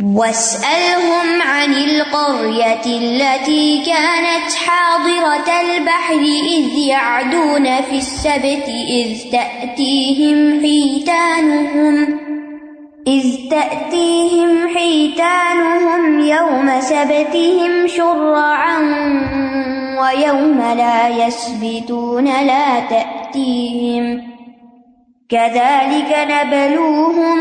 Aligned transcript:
واسألهم 0.00 1.42
عن 1.42 1.72
القرية 1.74 2.86
التي 2.86 3.82
كانت 3.86 4.52
حاضرة 4.66 5.60
البحر 5.60 6.20
إذ 6.56 6.78
يعدون 6.78 7.64
في 7.82 7.96
السبت 7.98 8.68
إذ 8.88 9.30
تأتيهم 9.32 10.60
حيتانهم 10.60 12.18
إذ 13.06 13.50
تأتيهم 13.50 14.68
حيتانهم 14.74 16.20
يوم 16.20 16.80
سبتهم 16.80 17.86
شرعا 17.86 18.78
ويوم 20.00 20.58
لا 20.76 21.08
يسبتون 21.08 22.24
لا 22.24 22.80
تأتيهم 22.80 24.22
كذلك 25.28 26.28
نبلوهم 26.30 27.38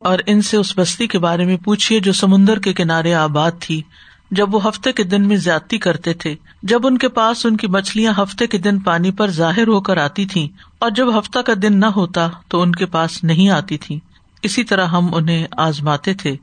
اور 0.00 0.18
ان 0.26 0.42
سے 0.42 0.56
اس 0.56 0.78
بستی 0.78 1.06
کے 1.06 1.18
بارے 1.18 1.44
میں 1.44 1.56
پوچھیے 1.56 2.00
جو 2.00 2.12
سمندر 2.12 2.58
کے 2.58 2.72
کنارے 2.72 3.14
آباد 3.14 3.50
تھی، 3.60 3.82
جب 4.30 4.54
وہ 4.54 4.68
ہفتے 4.68 4.92
کے 4.92 5.04
دن 5.04 5.28
میں 5.28 5.36
زیادتی 5.36 5.78
کرتے 5.78 6.14
تھے۔ 6.14 6.34
جب 6.62 6.86
ان 6.86 6.98
کے 6.98 7.08
پاس 7.08 7.46
ان 7.46 7.56
کی 7.56 7.66
مچھلیاں 7.66 8.12
ہفتے 8.18 8.46
کے 8.46 8.58
دن 8.58 8.78
پانی 8.78 9.10
پر 9.10 9.30
ظاہر 9.30 9.68
ہو 9.68 9.80
کر 9.80 9.96
آتی 9.96 10.26
تھی 10.26 10.48
اور 10.78 10.90
جب 10.90 11.18
ہفتہ 11.18 11.38
کا 11.38 11.52
دن 11.62 11.80
نہ 11.80 11.86
ہوتا 11.86 12.28
تو 12.48 12.62
ان 12.62 12.72
کے 12.72 12.86
پاس 12.86 13.24
نہیں 13.24 13.48
آتی 13.48 13.78
تھی۔ 13.78 14.00
اسی 14.42 14.64
طرح 14.64 14.86
ہم 14.86 15.14
انہیں 15.14 15.46
آزماتے 15.56 16.14
تھے، 16.14 16.36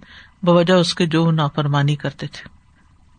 بوجہ 0.43 0.73
اس 0.73 0.95
کے 0.95 1.05
جو 1.05 1.31
نافرمانی 1.31 1.95
کرتے 1.95 2.27
تھے۔ 2.27 2.54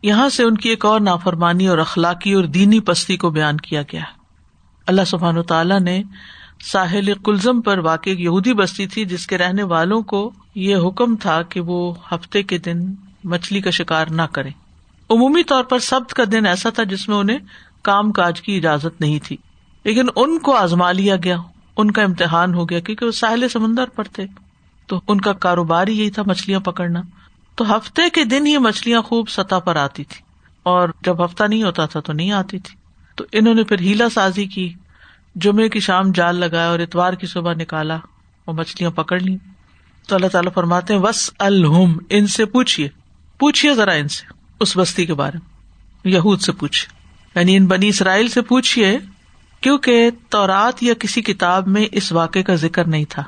یہاں 0.03 0.29
سے 0.29 0.43
ان 0.43 0.57
کی 0.57 0.69
ایک 0.69 0.85
اور 0.85 1.01
نافرمانی 1.01 1.69
اور 1.69 1.79
اخلاقی 1.79 2.33
اور 2.33 2.45
دینی 2.45 2.81
پستی 2.81 3.17
کو 3.17 3.31
بیان 3.31 3.57
کیا 3.57 3.83
گیا۔ 3.83 4.01
اللہ 4.87 5.05
سبحان 5.07 5.43
تعالیٰ 5.43 5.81
نے 5.81 6.03
ساحل 6.73 7.13
کلزم 7.25 7.61
پر 7.61 7.79
واقع 7.79 8.11
یہودی 8.11 8.55
بستی 8.55 8.87
تھی 8.87 9.05
جس 9.05 9.27
کے 9.27 9.39
رہنے 9.39 9.63
والوں 9.63 10.03
کو 10.03 10.33
یہ 10.55 10.77
حکم 10.77 11.17
تھا 11.17 11.43
کہ 11.43 11.61
وہ 11.61 11.95
ہفتے 12.13 12.43
کے 12.43 12.59
دن 12.59 12.95
مچھلی 13.25 13.61
کا 13.61 13.71
شکار 13.71 14.07
نہ 14.07 14.23
کرے 14.23 14.51
عمومی 15.11 15.43
طور 15.43 15.65
پر 15.65 15.79
سبت 15.79 16.15
کا 16.15 16.25
دن 16.33 16.47
ایسا 16.47 16.71
تھا 16.71 16.85
جس 16.85 17.09
میں 17.09 17.17
انہیں 17.17 17.39
کام 17.83 18.13
کاج 18.13 18.41
کی 18.41 18.57
اجازت 18.57 19.01
نہیں 19.01 19.19
تھی۔ 19.25 19.37
لیکن 19.85 20.07
ان 20.17 20.39
کو 20.39 20.57
آزما 20.57 20.93
لیا 20.93 21.17
گیا۔ 21.17 21.37
ان 21.77 21.91
کا 21.91 22.03
امتحان 22.03 22.55
ہو 22.55 22.69
گیا 22.69 22.81
کیونکہ 22.81 23.07
وہ 23.07 23.11
ساحل 23.11 23.49
سمندر 23.49 23.89
پر 23.89 24.05
تھے۔ 24.05 24.27
تو 24.87 25.01
ان 25.09 25.21
کا 25.21 25.33
کاروبار 25.33 25.87
ہی 25.87 26.01
یہی 26.01 26.11
تھا، 26.11 26.23
مچھلیاں 26.27 26.61
پکڑنا۔ 26.61 27.03
تو 27.57 27.77
ہفتے 27.77 28.11
کے 28.13 28.25
دن 28.25 28.47
ہی 28.47 28.59
مچھلیاں 28.59 29.03
خوب 29.03 29.29
سطح 29.29 29.55
پر 29.55 29.77
آتی 29.77 30.05
تھی 30.05 30.23
اور 30.63 30.89
جب 31.03 31.25
ہفتہ 31.25 31.45
نہیں 31.45 31.63
ہوتا 31.63 31.87
تھا 31.87 32.01
تو 32.01 32.13
نہیں 32.13 32.33
آتی 32.33 32.59
تھی 32.59 32.77
تو 33.15 33.25
انہوں 33.33 33.55
نے 33.55 33.65
پھر 33.65 33.81
ہیلا 33.81 34.09
سازی 34.09 34.47
کی، 34.47 34.73
جمعے 35.35 35.69
کی 35.69 35.81
شام 35.81 36.13
جال 36.13 36.37
لگایا 36.37 36.69
اور 36.69 36.79
اتوار 36.79 37.13
کی 37.13 37.27
صبح 37.27 37.55
نکالا 37.55 37.97
اور 38.45 38.55
مچھلیاں 38.55 38.91
پکڑ 38.91 39.21
لی 39.21 39.37
تو 40.09 40.15
اللہ 40.17 40.27
تعالیٰ 40.27 40.53
فرماتے 40.53 40.95
ہیں 40.95 41.01
وس 41.01 41.31
الحم 41.39 41.99
ان 42.11 42.27
سے 42.27 42.45
پوچھیے 42.45 42.89
پوچھیے 43.39 43.75
ذرا 43.75 43.93
ان 43.93 44.09
سے، 44.09 44.25
اس 44.61 44.77
بستی 44.77 45.07
کے 45.07 45.15
بارے 45.15 45.39
میں۔ 45.39 45.57
یہود 46.13 46.41
سے 46.41 46.53
پوچھیے 46.53 46.99
یعنی 47.39 47.57
ان 47.57 47.67
بنی 47.67 47.89
اسرائیل 47.89 48.29
سے 48.29 48.43
پوچھیے 48.43 48.99
کیونکہ 49.61 50.11
تورات 50.29 50.83
یا 50.83 50.95
کسی 50.95 51.23
کتاب 51.23 51.69
میں 51.69 51.85
اس 51.93 52.13
واقعے 52.13 52.43
کا 52.43 52.55
ذکر 52.55 52.85
نہیں 52.85 53.05
تھا۔ 53.09 53.23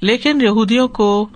لیکن 0.00 0.40
یہودیوں 0.40 0.88
کو 0.88 1.28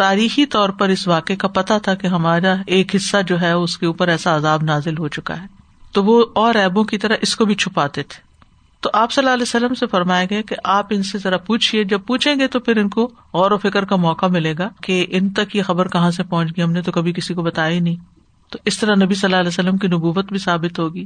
تاریخی 0.00 0.46
طور 0.46 0.68
پر 0.68 0.88
اس 0.88 1.08
واقعے 1.08 1.36
کا 1.36 1.48
پتا 1.48 1.78
تھا 1.78 1.94
کہ 1.94 2.06
ہمارا 2.06 2.54
ایک 2.66 2.96
حصہ 2.96 3.16
جو 3.26 3.40
ہے 3.40 3.52
اس 3.52 3.78
کے 3.78 3.86
اوپر 3.86 4.08
ایسا 4.08 4.36
عذاب 4.36 4.62
نازل 4.62 4.98
ہو 4.98 5.08
چکا 5.08 5.42
ہے۔ 5.42 5.46
تو 5.92 6.04
وہ 6.04 6.24
اور 6.34 6.54
ایبوں 6.54 6.84
کی 6.84 6.98
طرح 6.98 7.14
اس 7.20 7.36
کو 7.36 7.44
بھی 7.44 7.54
چھپاتے 7.54 8.02
تھے۔ 8.02 8.22
تو 8.80 8.90
آپ 8.92 9.12
صلی 9.12 9.22
اللہ 9.22 9.34
علیہ 9.34 9.42
وسلم 9.42 9.74
سے 9.74 9.86
فرمایا 9.86 10.24
گیا 10.30 10.40
کہ 10.40 10.56
آپ 10.64 10.86
ان 10.90 11.02
سے 11.02 11.18
ذرا 11.18 11.36
پوچھیے 11.36 11.84
جب 11.84 12.00
پوچھیں 12.06 12.34
گے 12.40 12.46
تو 12.46 12.60
پھر 12.60 12.76
ان 12.76 12.88
کو 12.88 13.10
غور 13.34 13.50
و 13.50 13.58
فکر 13.58 13.84
کا 13.84 13.96
موقع 13.96 14.26
ملے 14.26 14.54
گا 14.58 14.68
کہ 14.82 15.06
ان 15.08 15.30
تک 15.30 15.56
یہ 15.56 15.62
خبر 15.62 15.88
کہاں 15.88 16.10
سے 16.10 16.22
پہنچ 16.22 16.48
گئی۔ 16.48 16.64
ہم 16.64 16.72
نے 16.72 16.82
تو 16.82 16.92
کبھی 16.92 17.12
کسی 17.12 17.34
کو 17.34 17.42
بتایا 17.42 17.74
ہی 17.74 17.80
نہیں۔ 17.80 17.96
تو 18.50 18.58
اس 18.64 18.78
طرح 18.78 18.94
نبی 18.94 19.14
صلی 19.14 19.28
اللہ 19.28 19.36
علیہ 19.36 19.48
وسلم 19.48 19.76
کی 19.76 19.88
نبوت 19.88 20.24
بھی 20.24 20.38
ثابت 20.38 20.78
ہوگی۔ 20.78 21.04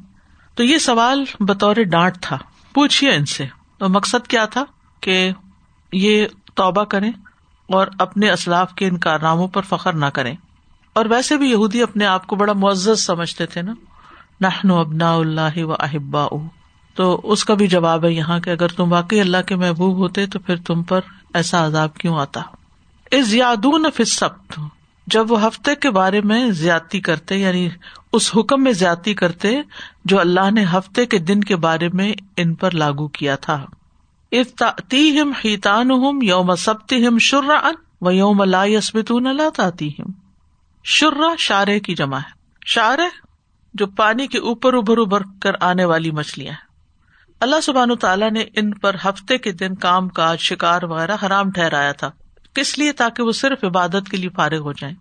تو 0.55 0.65
یہ 0.65 0.79
سوال 0.79 1.25
بطور 1.41 1.77
ڈانٹ 1.77 2.15
تھا۔ 2.21 2.39
پوچھیے 2.75 3.13
ان 3.15 3.25
سے۔ 3.25 3.47
تو 3.79 3.89
مقصد 3.89 4.27
کیا 4.27 4.45
تھا 4.45 4.65
کہ 5.01 5.31
یہ 5.93 6.27
توبہ 6.55 6.85
کریں۔ 6.85 7.13
اور 7.69 7.87
اپنے 7.99 8.31
اسلاف 8.31 8.75
کے 8.75 8.87
ان 8.87 8.99
کارناموں 8.99 9.49
پر 9.49 9.63
فخر 9.63 9.93
نہ 9.93 10.07
کریں۔ 10.07 10.37
اور 10.93 11.07
ویسے 11.11 11.37
بھی 11.37 11.51
یہودی 11.51 11.83
اپنے 11.83 12.07
آپ 12.07 12.27
کو 12.27 12.37
بڑا 12.37 12.53
معزز 12.53 13.01
سمجھتے 13.01 13.47
تھے 13.47 13.63
نا۔ 13.63 13.75
نحن 14.41 14.71
ابنا 14.71 15.15
اللہ 15.15 15.65
و 15.65 15.73
احبا 15.73 16.27
تو 16.95 17.21
اس 17.25 17.45
کا 17.45 17.55
بھی 17.55 17.67
جواب 17.67 18.05
ہے 18.05 18.13
یہاں 18.13 18.41
کہ 18.41 18.51
اگر 18.51 18.69
تم 18.69 18.93
واقعی 18.93 19.21
اللہ 19.21 19.37
کے 19.47 19.57
محبوب 19.57 19.97
ہوتے 19.97 20.27
تو 20.27 20.39
پھر 20.39 20.57
تم 20.57 20.83
پر 20.83 21.01
ایسا 21.35 21.67
عذاب 21.67 21.95
کیوں 21.95 22.19
آتا؟ 22.19 22.41
اس 23.11 23.35
یادون 23.35 24.05
سب 24.07 24.61
جب 25.07 25.33
وہ 25.33 25.47
ہفتے 25.47 25.75
کے 25.75 25.91
بارے 25.91 26.21
میں 26.21 26.51
زیادتی 26.51 27.01
کرتے 27.01 27.37
یعنی 27.37 27.69
اس 28.13 28.31
حکم 28.37 28.63
میں 28.63 28.73
زیادتی 28.73 29.15
کرتے 29.15 29.61
جو 30.05 30.21
اللہ 30.21 30.51
نے 30.51 30.65
ہفتے 30.73 31.07
کے 31.07 31.19
دن 31.19 31.41
کے 31.41 31.57
بارے 31.57 31.89
میں 31.89 32.13
ان 32.37 32.55
پر 32.55 32.71
لاگو 32.71 33.09
کیا 33.09 33.37
تھا۔ 33.37 33.65
ہم 35.21 35.33
ہیتان 35.45 35.91
ہم 35.91 36.19
یوم 36.23 36.55
سبتی 36.55 37.07
ہم 37.07 37.19
شرا 37.19 37.69
ان 37.69 37.75
و 38.01 38.11
یوم 38.11 38.43
لا 38.43 38.65
یسبتون 38.65 39.37
لا 39.37 39.49
تاتی 39.57 39.89
ہم 39.89 40.13
شرا 40.85 41.35
شارے 41.39 41.81
کی 41.81 41.95
جمع 41.95 42.17
ہے۔ 42.17 42.31
شارے 42.67 43.09
جو 43.75 43.87
پانی 43.87 44.27
کے 44.27 44.39
اوپر 44.39 44.75
ابھر 44.75 44.99
ابھر 44.99 45.21
کر 45.41 45.53
آنے 45.61 45.85
والی 45.85 46.11
مچھلیاں 46.11 46.53
ہیں۔ 46.53 46.75
اللہ 47.41 47.61
سبحان 47.63 47.97
تعالیٰ 47.97 48.31
نے 48.31 48.41
ان 48.41 48.75
پر 48.75 48.97
ہفتے 49.05 49.39
کے 49.39 49.53
دن 49.53 49.75
کام 49.75 50.09
کاج، 50.09 50.41
شکار 50.41 50.83
وغیرہ 50.83 51.17
حرام 51.27 51.51
ٹھہرایا 51.51 51.93
تھا۔ 51.93 52.11
کس 52.55 52.79
لیے؟ 52.79 52.93
تاکہ 52.93 53.23
وہ 53.23 53.33
صرف 53.33 53.65
عبادت 53.65 54.11
کے 54.11 54.17
لیے 54.17 54.29
فارغ 54.29 54.59
ہو 54.59 54.73
جائیں۔ 54.73 54.95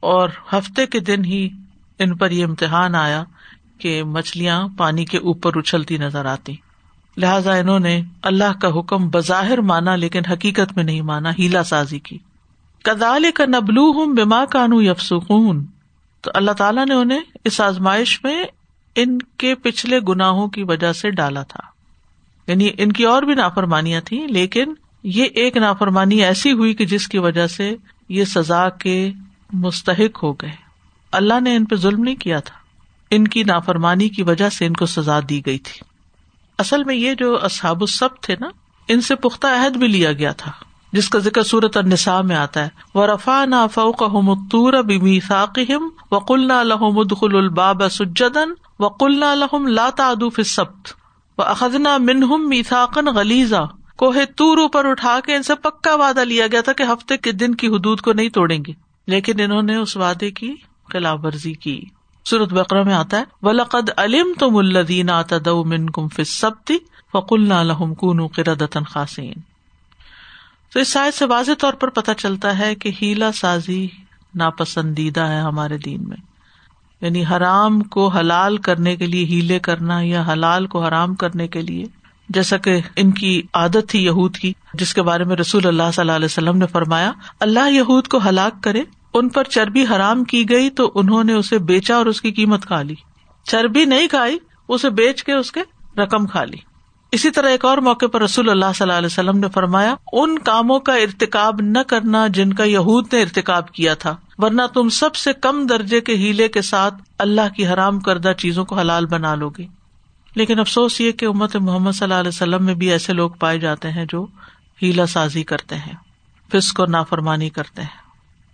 اور 0.00 0.28
ہفتے 0.52 0.86
کے 0.86 1.00
دن 1.00 1.24
ہی 1.24 1.48
ان 1.98 2.16
پر 2.16 2.30
یہ 2.30 2.44
امتحان 2.44 2.94
آیا 2.94 3.24
کہ 3.78 4.02
مچھلیاں 4.04 4.68
پانی 4.78 5.04
کے 5.04 5.18
اوپر 5.18 5.58
اچھلتی 5.58 5.96
نظر 5.96 6.24
آتی 6.24 6.56
لہذا 7.16 7.52
انہوں 7.52 7.78
نے 7.78 8.02
اللہ 8.22 8.58
کا 8.60 8.68
حکم 8.68 9.08
بظاہر 9.08 9.60
مانا 9.60 9.96
لیکن 9.96 10.22
حقیقت 10.32 10.76
میں 10.76 10.84
نہیں 10.84 11.02
مانا، 11.02 11.30
ہیلا 11.38 11.62
سازی 11.62 11.98
کی۔ 11.98 12.18
کدال 12.82 13.24
کا 13.34 13.44
نبلو 13.44 13.90
ہوں 13.90 14.06
بیما 14.06 14.44
کانو 14.44 14.82
یفسکون 14.82 15.66
تو 16.20 16.30
اللہ 16.34 16.50
تعالیٰ 16.50 16.86
نے 16.86 16.94
انہیں 16.94 17.20
اس 17.44 17.60
آزمائش 17.60 18.24
میں 18.24 18.44
ان 18.94 19.18
کے 19.18 19.54
پچھلے 19.54 20.00
گناہوں 20.08 20.48
کی 20.48 20.62
وجہ 20.62 20.92
سے 20.92 21.10
ڈالا 21.10 21.42
تھا۔ 21.42 21.60
یعنی 22.46 22.68
ان 22.78 22.92
کی 22.92 23.04
اور 23.04 23.22
بھی 23.22 23.34
نافرمانیاں 23.34 24.00
تھیں، 24.00 24.28
لیکن 24.28 24.74
یہ 25.02 25.24
ایک 25.24 25.56
نافرمانی 25.56 26.24
ایسی 26.24 26.52
ہوئی 26.52 26.74
کہ 26.74 26.86
جس 26.86 27.08
کی 27.08 27.18
وجہ 27.18 27.46
سے 27.46 27.76
یہ 28.08 28.24
سزا 28.24 28.68
کے 28.68 29.12
مستحق 29.52 30.22
ہو 30.22 30.32
گئے۔ 30.32 30.52
اللہ 31.12 31.40
نے 31.40 31.56
ان 31.56 31.64
پہ 31.64 31.76
ظلم 31.76 32.02
نہیں 32.02 32.16
کیا 32.16 32.40
تھا۔ 32.40 32.56
ان 33.10 33.28
کی 33.28 33.42
نافرمانی 33.42 34.08
کی 34.08 34.22
وجہ 34.22 34.48
سے 34.48 34.66
ان 34.66 34.72
کو 34.72 34.86
سزا 34.86 35.20
دی 35.28 35.46
گئی 35.46 35.58
تھی۔ 35.58 35.89
اصل 36.60 36.84
میں 36.84 36.94
یہ 36.94 37.14
جو 37.14 37.36
اصحاب 37.42 37.80
السب 37.80 38.20
تھے 38.22 38.34
نا، 38.40 38.48
ان 38.88 39.00
سے 39.00 39.14
پختہ 39.16 39.46
عہد 39.46 39.76
بھی 39.76 39.88
لیا 39.88 40.12
گیا 40.12 40.32
تھا، 40.32 40.50
جس 40.92 41.08
کا 41.08 41.18
ذکر 41.18 41.42
صورت 41.42 41.76
النساء 41.76 42.20
میں 42.20 42.36
آتا 42.36 42.64
ہے۔ 42.64 42.68
وہ 42.94 43.06
رفا 43.06 43.44
نا 43.44 43.66
فوق 43.66 44.02
تور 44.50 44.72
بمی 44.82 45.18
ثاقم 45.28 45.88
وقل 46.12 46.46
نہ 46.48 46.52
ادخل 46.52 47.36
الباب 47.36 47.82
سجدن 47.90 48.52
وقل 48.80 49.18
نہ 49.20 49.34
لحم 49.34 49.66
لاتا 49.68 50.08
ادوف 50.08 50.40
سبت 50.46 50.92
و 51.38 51.42
اخذنا 51.42 51.96
منہم 51.98 52.48
میساقن 52.48 53.14
غلیزا 53.14 53.60
کوہ 53.96 54.24
تور 54.36 54.58
اوپر 54.58 54.84
اٹھا 54.84 55.18
کے 55.26 55.34
ان 55.36 55.42
سے 55.42 55.54
پکا 55.54 55.94
وعدہ 55.94 56.20
لیا 56.20 56.46
گیا 56.46 56.60
تھا 56.60 56.72
کہ 56.72 56.82
ہفتے 56.82 57.16
کے 57.16 57.32
دن 57.32 57.54
کی 57.54 57.66
حدود 57.66 58.00
کو 58.00 58.12
نہیں 58.12 58.28
توڑیں 58.28 58.58
گے، 58.66 58.72
لیکن 59.08 59.40
انہوں 59.40 59.62
نے 59.62 59.76
اس 59.76 59.96
وعدے 59.96 60.30
کی 60.30 60.54
خلاف 60.92 61.18
ورزی 61.22 61.52
کی۔ 61.54 61.80
سورت 62.30 62.52
بکرا 62.52 62.82
میں 62.82 62.94
آتا 62.94 63.18
ہے، 63.18 63.24
ولقد 63.42 63.90
علم 63.96 64.32
تم 64.38 64.56
الدین 64.56 65.10
آتا 65.10 65.36
کم 65.92 66.08
فسبتی 66.08 66.76
فقل 67.12 67.48
نہ 67.48 67.94
کن 68.00 68.26
قردن 68.26 68.84
خاصین 68.84 69.32
تو 70.72 70.80
اس 70.80 70.88
سائز 70.88 71.14
سے 71.14 71.24
واضح 71.24 71.50
طور 71.58 71.72
پر 71.72 71.88
پتہ 71.88 72.10
چلتا 72.18 72.58
ہے 72.58 72.74
کہ 72.74 72.90
ہیلا 73.02 73.32
سازی 73.32 73.88
ناپسندیدہ 74.34 75.20
ہے 75.20 75.40
ہمارے 75.40 75.78
دین 75.78 76.08
میں۔ 76.08 76.16
یعنی 77.00 77.24
حرام 77.24 77.82
کو 77.82 78.08
حلال 78.08 78.56
کرنے 78.56 78.96
کے 78.96 79.06
لیے 79.06 79.24
ہیلے 79.24 79.58
کرنا 79.58 80.00
یا 80.00 80.24
حلال 80.28 80.66
کو 80.66 80.84
حرام 80.84 81.14
کرنے 81.14 81.48
کے 81.48 81.62
لیے، 81.62 81.84
جیسا 82.28 82.56
کہ 82.56 82.80
ان 82.96 83.10
کی 83.10 83.42
عادت 83.54 83.88
تھی 83.88 84.04
یہود 84.04 84.36
کی، 84.36 84.52
جس 84.74 84.94
کے 84.94 85.02
بارے 85.02 85.24
میں 85.24 85.36
رسول 85.36 85.66
اللہ 85.66 85.82
صلی 85.92 86.00
اللہ 86.00 86.12
علیہ 86.12 86.24
وسلم 86.24 86.56
نے 86.56 86.66
فرمایا، 86.66 87.12
اللہ 87.40 87.70
یہود 87.70 88.08
کو 88.08 88.18
ہلاک 88.28 88.62
کرے 88.62 88.82
ان 89.14 89.28
پر 89.28 89.44
چربی 89.44 89.84
حرام 89.84 90.24
کی 90.24 90.50
گئی 90.50 90.70
تو 90.70 90.92
انہوں 90.94 91.24
نے 91.24 91.32
اسے 91.32 91.58
بیچا 91.58 91.96
اور 91.96 92.06
اس 92.06 92.20
کی 92.20 92.32
قیمت 92.32 92.66
کھا 92.66 92.82
لی۔ 92.82 92.94
چربی 93.44 93.84
نہیں 93.84 94.08
کھائی، 94.08 94.38
اسے 94.68 94.90
بیچ 94.90 95.24
کے 95.24 95.32
اس 95.32 95.52
کے 95.52 95.60
رقم 96.00 96.26
کھا 96.26 96.44
لی۔ 96.44 96.56
اسی 97.12 97.30
طرح 97.30 97.48
ایک 97.48 97.64
اور 97.64 97.78
موقع 97.78 98.06
پر 98.06 98.22
رسول 98.22 98.50
اللہ 98.50 98.66
صلی 98.74 98.84
اللہ 98.84 98.98
علیہ 98.98 99.06
وسلم 99.06 99.38
نے 99.38 99.46
فرمایا، 99.54 99.94
ان 100.12 100.38
کاموں 100.38 100.80
کا 100.80 100.94
ارتقاب 100.94 101.60
نہ 101.60 101.78
کرنا 101.78 102.26
جن 102.26 102.52
کا 102.52 102.64
یہود 102.64 103.14
نے 103.14 103.22
ارتقاب 103.22 103.70
کیا 103.70 103.94
تھا، 103.94 104.16
ورنہ 104.38 104.62
تم 104.74 104.88
سب 104.88 105.14
سے 105.14 105.32
کم 105.32 105.66
درجے 105.66 106.00
کے 106.00 106.14
ہیلے 106.14 106.48
کے 106.48 106.62
ساتھ 106.62 106.94
اللہ 107.18 107.54
کی 107.56 107.66
حرام 107.66 108.00
کردہ 108.00 108.32
چیزوں 108.38 108.64
کو 108.64 108.78
حلال 108.78 109.06
بنا 109.06 109.34
لو 109.34 109.48
گے۔ 109.48 109.66
لیکن 110.34 110.58
افسوس 110.58 111.00
یہ 111.00 111.12
کہ 111.12 111.26
امت 111.26 111.56
محمد 111.56 111.92
صلی 111.92 112.04
اللہ 112.04 112.14
علیہ 112.14 112.28
وسلم 112.28 112.64
میں 112.64 112.74
بھی 112.74 112.90
ایسے 112.90 113.12
لوگ 113.12 113.30
پائے 113.30 113.58
جاتے 113.58 113.90
ہیں 113.90 114.04
جو 114.08 114.26
ہیلا 114.82 115.06
سازی 115.06 115.42
کرتے 115.42 115.74
ہیں، 115.74 115.94
فسق 116.52 116.80
اور 116.80 116.88
نافرمانی 116.88 117.50
کرتے 117.50 117.82
ہیں۔ 117.82 118.09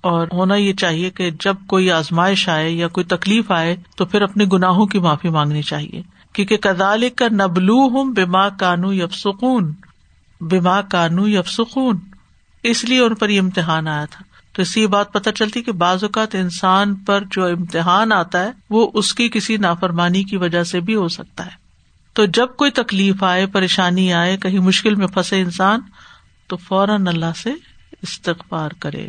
اور 0.06 0.28
ہونا 0.32 0.54
یہ 0.54 0.72
چاہیے 0.72 1.10
کہ 1.10 1.30
جب 1.30 1.54
کوئی 1.66 1.90
آزمائش 1.90 2.48
آئے 2.48 2.70
یا 2.70 2.88
کوئی 2.88 3.04
تکلیف 3.04 3.50
آئے 3.50 3.76
تو 3.96 4.04
پھر 4.04 4.22
اپنے 4.22 4.44
گناہوں 4.52 4.86
کی 4.86 4.98
معافی 4.98 5.28
مانگنی 5.28 5.62
چاہیے۔ 5.62 6.02
کیونکہ 6.32 6.56
کدالک 6.56 7.16
کا 7.16 7.28
نبلو 7.32 7.78
ہوں 7.78 8.14
بیما 8.14 8.48
کانو 8.48 8.92
یب 8.92 9.12
سکون 9.12 9.72
بیما 10.40 10.80
کانو 10.80 11.28
یب 11.28 11.46
سکون 11.46 11.98
اس 12.62 12.84
لیے 12.84 13.00
ان 13.00 13.14
پر 13.14 13.28
یہ 13.28 13.40
امتحان 13.40 13.88
آیا 13.88 14.04
تھا۔ 14.04 14.24
تو 14.52 14.62
اس 14.62 14.76
یہ 14.76 14.86
بات 14.86 15.12
پتہ 15.12 15.30
چلتی 15.30 15.62
کہ 15.62 15.72
بعض 15.72 16.04
اوقات 16.04 16.34
انسان 16.34 16.94
پر 16.94 17.24
جو 17.30 17.44
امتحان 17.44 18.12
آتا 18.12 18.44
ہے، 18.44 18.50
وہ 18.70 18.90
اس 18.94 19.14
کی 19.14 19.28
کسی 19.28 19.56
نافرمانی 19.56 20.24
کی 20.24 20.36
وجہ 20.36 20.62
سے 20.62 20.80
بھی 20.80 20.94
ہو 20.94 21.08
سکتا 21.08 21.46
ہے۔ 21.46 21.50
تو 22.12 22.24
جب 22.24 22.46
کوئی 22.56 22.70
تکلیف 22.70 23.22
آئے، 23.22 23.46
پریشانی 23.46 24.12
آئے، 24.12 24.36
کہیں 24.36 24.58
مشکل 24.58 24.94
میں 24.94 25.06
پھنسے 25.06 25.40
انسان، 25.40 25.80
تو 26.46 26.56
فوراً 26.56 27.06
اللہ 27.06 27.32
سے 27.36 27.50
استغفار 28.02 28.70
کرے۔ 28.78 29.08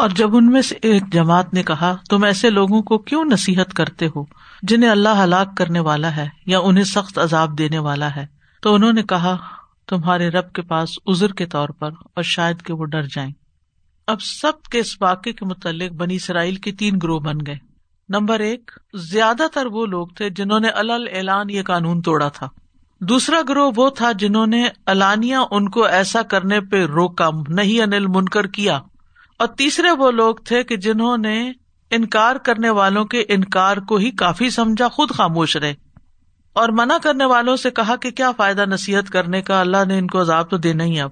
اور 0.00 0.10
جب 0.10 0.36
ان 0.36 0.46
میں 0.46 0.62
سے 0.62 0.74
ایک 0.82 1.12
جماعت 1.12 1.54
نے 1.54 1.62
کہا، 1.62 1.96
تم 2.10 2.24
ایسے 2.24 2.50
لوگوں 2.50 2.82
کو 2.82 2.98
کیوں 2.98 3.24
نصیحت 3.24 3.74
کرتے 3.74 4.06
ہو؟ 4.16 4.24
جنہیں 4.62 4.90
اللہ 4.90 5.22
ہلاک 5.24 5.56
کرنے 5.56 5.80
والا 5.80 6.16
ہے 6.16 6.28
یا 6.46 6.58
انہیں 6.58 6.84
سخت 6.84 7.18
عذاب 7.18 7.58
دینے 7.58 7.78
والا 7.78 8.16
ہے؟ 8.16 8.26
تو 8.62 8.74
انہوں 8.74 8.92
نے 8.92 9.02
کہا، 9.02 9.36
تمہارے 9.88 10.28
رب 10.28 10.52
کے 10.52 10.62
پاس 10.62 10.90
ازر 11.06 11.32
کے 11.32 11.46
طور 11.46 11.68
پر 11.68 11.90
اور 11.90 12.22
شاید 12.22 12.62
کہ 12.62 12.72
وہ 12.72 12.84
ڈر 12.84 13.02
جائیں۔ 13.02 13.30
اب 14.06 14.22
سب 14.22 14.62
کے 14.62 14.78
اس 14.78 15.02
واقعے 15.02 15.32
کے 15.32 15.44
متعلق 15.44 15.92
بنی 15.92 16.14
اسرائیل 16.14 16.54
کے 16.54 16.72
تین 16.72 16.98
گروہ 17.02 17.20
بن 17.20 17.36
گئے۔ 17.46 17.56
نمبر 18.08 18.40
ایک، 18.40 18.70
زیادہ 18.94 19.46
تر 19.54 19.66
وہ 19.66 19.86
لوگ 19.86 20.06
تھے 20.06 20.30
جنہوں 20.30 20.60
نے 20.60 20.68
اعلان 20.68 21.50
یہ 21.50 21.62
قانون 21.62 22.02
توڑا 22.02 22.28
تھا۔ 22.28 22.48
دوسرا 23.00 23.38
گروہ 23.48 23.72
وہ 23.76 23.90
تھا 23.90 24.12
جنہوں 24.12 24.46
نے 24.46 24.68
الانیا 24.86 25.40
ان 25.50 25.68
کو 25.68 25.84
ایسا 25.84 26.22
کرنے 26.22 26.60
پہ 26.60 26.86
روکا، 26.86 27.30
نہیں 27.48 27.82
انل 27.82 28.06
منکر 28.06 28.46
کیا۔ 28.46 28.80
اور 29.40 29.48
تیسرے 29.48 29.90
وہ 29.90 30.10
لوگ 30.10 30.34
تھے 30.34 30.64
کہ 30.64 30.76
جنہوں 30.76 31.16
نے 31.16 31.52
انکار 31.90 32.36
کرنے 32.36 32.70
والوں 32.70 33.04
کے 33.04 33.24
انکار 33.28 33.76
کو 33.76 33.96
ہی 33.96 34.10
کافی 34.10 34.50
سمجھا، 34.50 34.88
خود 34.88 35.10
خاموش 35.10 35.56
رہے۔ 35.56 35.74
اور 36.52 36.68
منع 36.68 36.96
کرنے 37.02 37.24
والوں 37.24 37.56
سے 37.56 37.70
کہا 37.70 37.96
کہ 37.96 38.10
کیا 38.10 38.32
فائدہ 38.32 38.64
نصیحت 38.66 39.10
کرنے 39.10 39.42
کا، 39.42 39.60
اللہ 39.60 39.76
نے 39.86 39.98
ان 39.98 40.06
کو 40.06 40.20
عذاب 40.20 40.50
تو 40.50 40.56
دینا 40.56 40.84
ہی 40.84 41.00
اب 41.00 41.10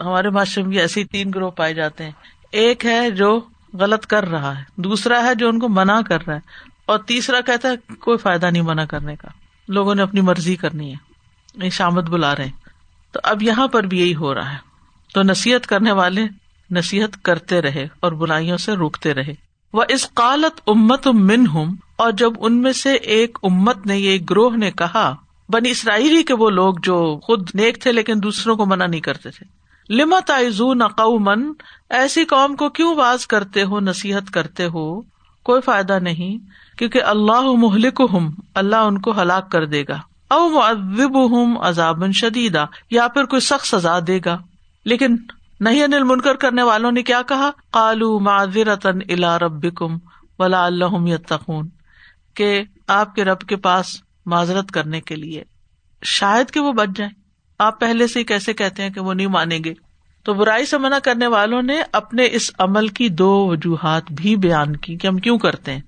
ہمارے 0.00 0.30
معاشرے 0.30 0.64
میں 0.64 0.78
ایسے 0.78 1.04
تین 1.04 1.30
گروہ 1.34 1.50
پائے 1.50 1.74
جاتے 1.74 2.04
ہیں۔ 2.04 2.10
ایک 2.52 2.86
ہے 2.86 3.10
جو 3.10 3.40
غلط 3.72 4.06
کر 4.06 4.28
رہا 4.28 4.58
ہے، 4.58 4.64
دوسرا 4.76 5.24
ہے 5.24 5.34
جو 5.34 5.48
ان 5.48 5.58
کو 5.58 5.68
منع 5.68 6.00
کر 6.00 6.26
رہا 6.26 6.34
ہے۔ 6.34 6.40
اور 6.86 6.98
تیسرا 6.98 7.40
کہتا 7.40 7.68
ہے 7.68 7.94
کوئی 7.94 8.18
فائدہ 8.18 8.46
نہیں 8.46 8.62
منع 8.62 8.84
کرنے 8.84 9.16
کا۔ 9.16 9.28
لوگوں 9.68 9.94
نے 9.94 10.02
اپنی 10.02 10.20
مرضی 10.20 10.56
کرنی 10.56 10.86
ہے 10.86 10.96
یعنی 11.54 11.70
شامت 11.70 12.04
بلا 12.04 12.36
رہے 12.36 12.50
تو 13.12 13.20
اب 13.22 13.42
یہاں 13.42 13.68
پر 13.68 13.82
بھی 13.82 13.98
یہی 13.98 14.14
ہو 14.14 14.34
رہا 14.34 14.52
ہے۔ 14.52 14.58
تو 15.14 15.22
نصیحت 15.22 15.66
کرنے 15.66 15.92
والے 15.92 16.26
نصیحت 16.70 17.24
کرتے 17.24 17.62
رہے 17.62 17.88
اور 18.00 18.12
بلائیوں 18.12 18.56
سے 18.56 18.72
روکتے 18.72 19.14
رہے۔ 19.14 19.34
وہ 19.72 19.84
اس 19.88 20.14
قالت 20.14 20.60
امت 20.66 21.06
من 21.06 21.46
ہوں 21.46 21.74
اور 21.96 22.12
جب 22.12 22.32
ان 22.38 22.62
میں 22.62 22.72
سے 22.72 22.92
ایک 22.92 23.38
امت 23.42 23.86
نے 23.86 23.98
یہ 23.98 24.18
گروہ 24.30 24.56
نے 24.56 24.70
کہا، 24.70 25.14
بنی 25.48 25.70
اسرائیلی 25.70 26.22
کے 26.22 26.34
وہ 26.34 26.50
لوگ 26.50 26.74
جو 26.82 27.20
خود 27.22 27.50
نیک 27.54 27.82
تھے 27.82 27.92
لیکن 27.92 28.12
دوسروں 28.22 28.56
کو 28.56 28.66
منع 28.66 28.86
نہیں 28.86 29.00
کرتے 29.00 29.30
تھے۔ 29.30 29.66
لما 29.94 30.20
تائزو 30.26 30.72
قومن 30.96 31.52
ایسی 31.90 32.24
قوم 32.24 32.56
کو 32.56 32.68
کیوں 32.68 32.94
باز 32.94 33.26
کرتے 33.26 33.62
ہو، 33.62 33.80
نصیحت 33.80 34.30
کرتے 34.30 34.66
ہو؟ 34.66 35.00
کوئی 35.42 35.60
فائدہ 35.60 35.98
نہیں، 35.98 36.38
کیونکہ 36.78 37.02
اللہ 37.02 37.42
مہلک 37.42 38.02
ہوں 38.12 38.30
اللہ 38.54 38.76
ان 38.76 39.00
کو 39.00 39.22
ہلاک 39.22 39.50
کر 39.50 39.66
دے 39.66 39.84
گا۔ 39.88 39.98
او 40.34 40.48
معذب 40.48 41.30
ہوں 41.30 41.56
عذاب 41.60 42.10
شدیدا، 42.10 42.64
یا 42.90 43.08
پھر 43.08 43.24
کوئی 43.24 43.40
سخت 43.40 43.66
سزا 43.66 43.98
دے 44.06 44.20
گا۔ 44.24 44.38
لیکن 44.84 45.16
نہیں 45.60 45.84
انل 45.84 46.02
منکر 46.02 46.34
کرنے 46.34 46.62
والوں 46.62 46.92
نے 46.92 47.02
کیا 47.02 47.22
کہا؟ 47.22 47.50
کالو 47.72 48.20
معذرتن 48.20 48.98
الا 49.08 49.38
ربکم 49.38 49.98
ولا 50.38 50.66
اللہ 50.66 51.08
یتقون، 51.08 51.68
کہ 52.34 52.62
آپ 52.86 53.14
کے 53.14 53.24
رب 53.24 53.38
کے 53.38 53.56
پاس 53.56 54.02
معذرت 54.26 54.70
کرنے 54.70 55.00
کے 55.00 55.16
لیے۔ 55.16 55.42
شاید 56.02 56.50
کہ 56.50 56.60
وہ 56.60 56.72
بچ 56.72 56.88
جائیں۔ 56.96 57.12
آپ 57.58 57.80
پہلے 57.80 58.06
سے 58.06 58.24
کیسے 58.24 58.54
کہتے 58.54 58.82
ہیں 58.82 58.90
کہ 58.90 59.00
وہ 59.00 59.14
نہیں 59.14 59.26
مانیں 59.26 59.58
گے؟ 59.64 59.74
تو 60.24 60.34
برائی 60.34 60.66
سے 60.66 60.78
منع 60.78 60.98
کرنے 60.98 61.26
والوں 61.26 61.62
نے 61.62 61.82
اپنے 61.92 62.28
اس 62.32 62.50
عمل 62.58 62.88
کی 62.88 63.08
دو 63.08 63.46
وجوہات 63.46 64.02
بھی 64.12 64.36
بیان 64.36 64.76
کی 64.76 64.96
کہ 64.96 65.06
ہم 65.06 65.18
کیوں 65.18 65.38
کرتے 65.38 65.72
ہیں۔ 65.72 65.80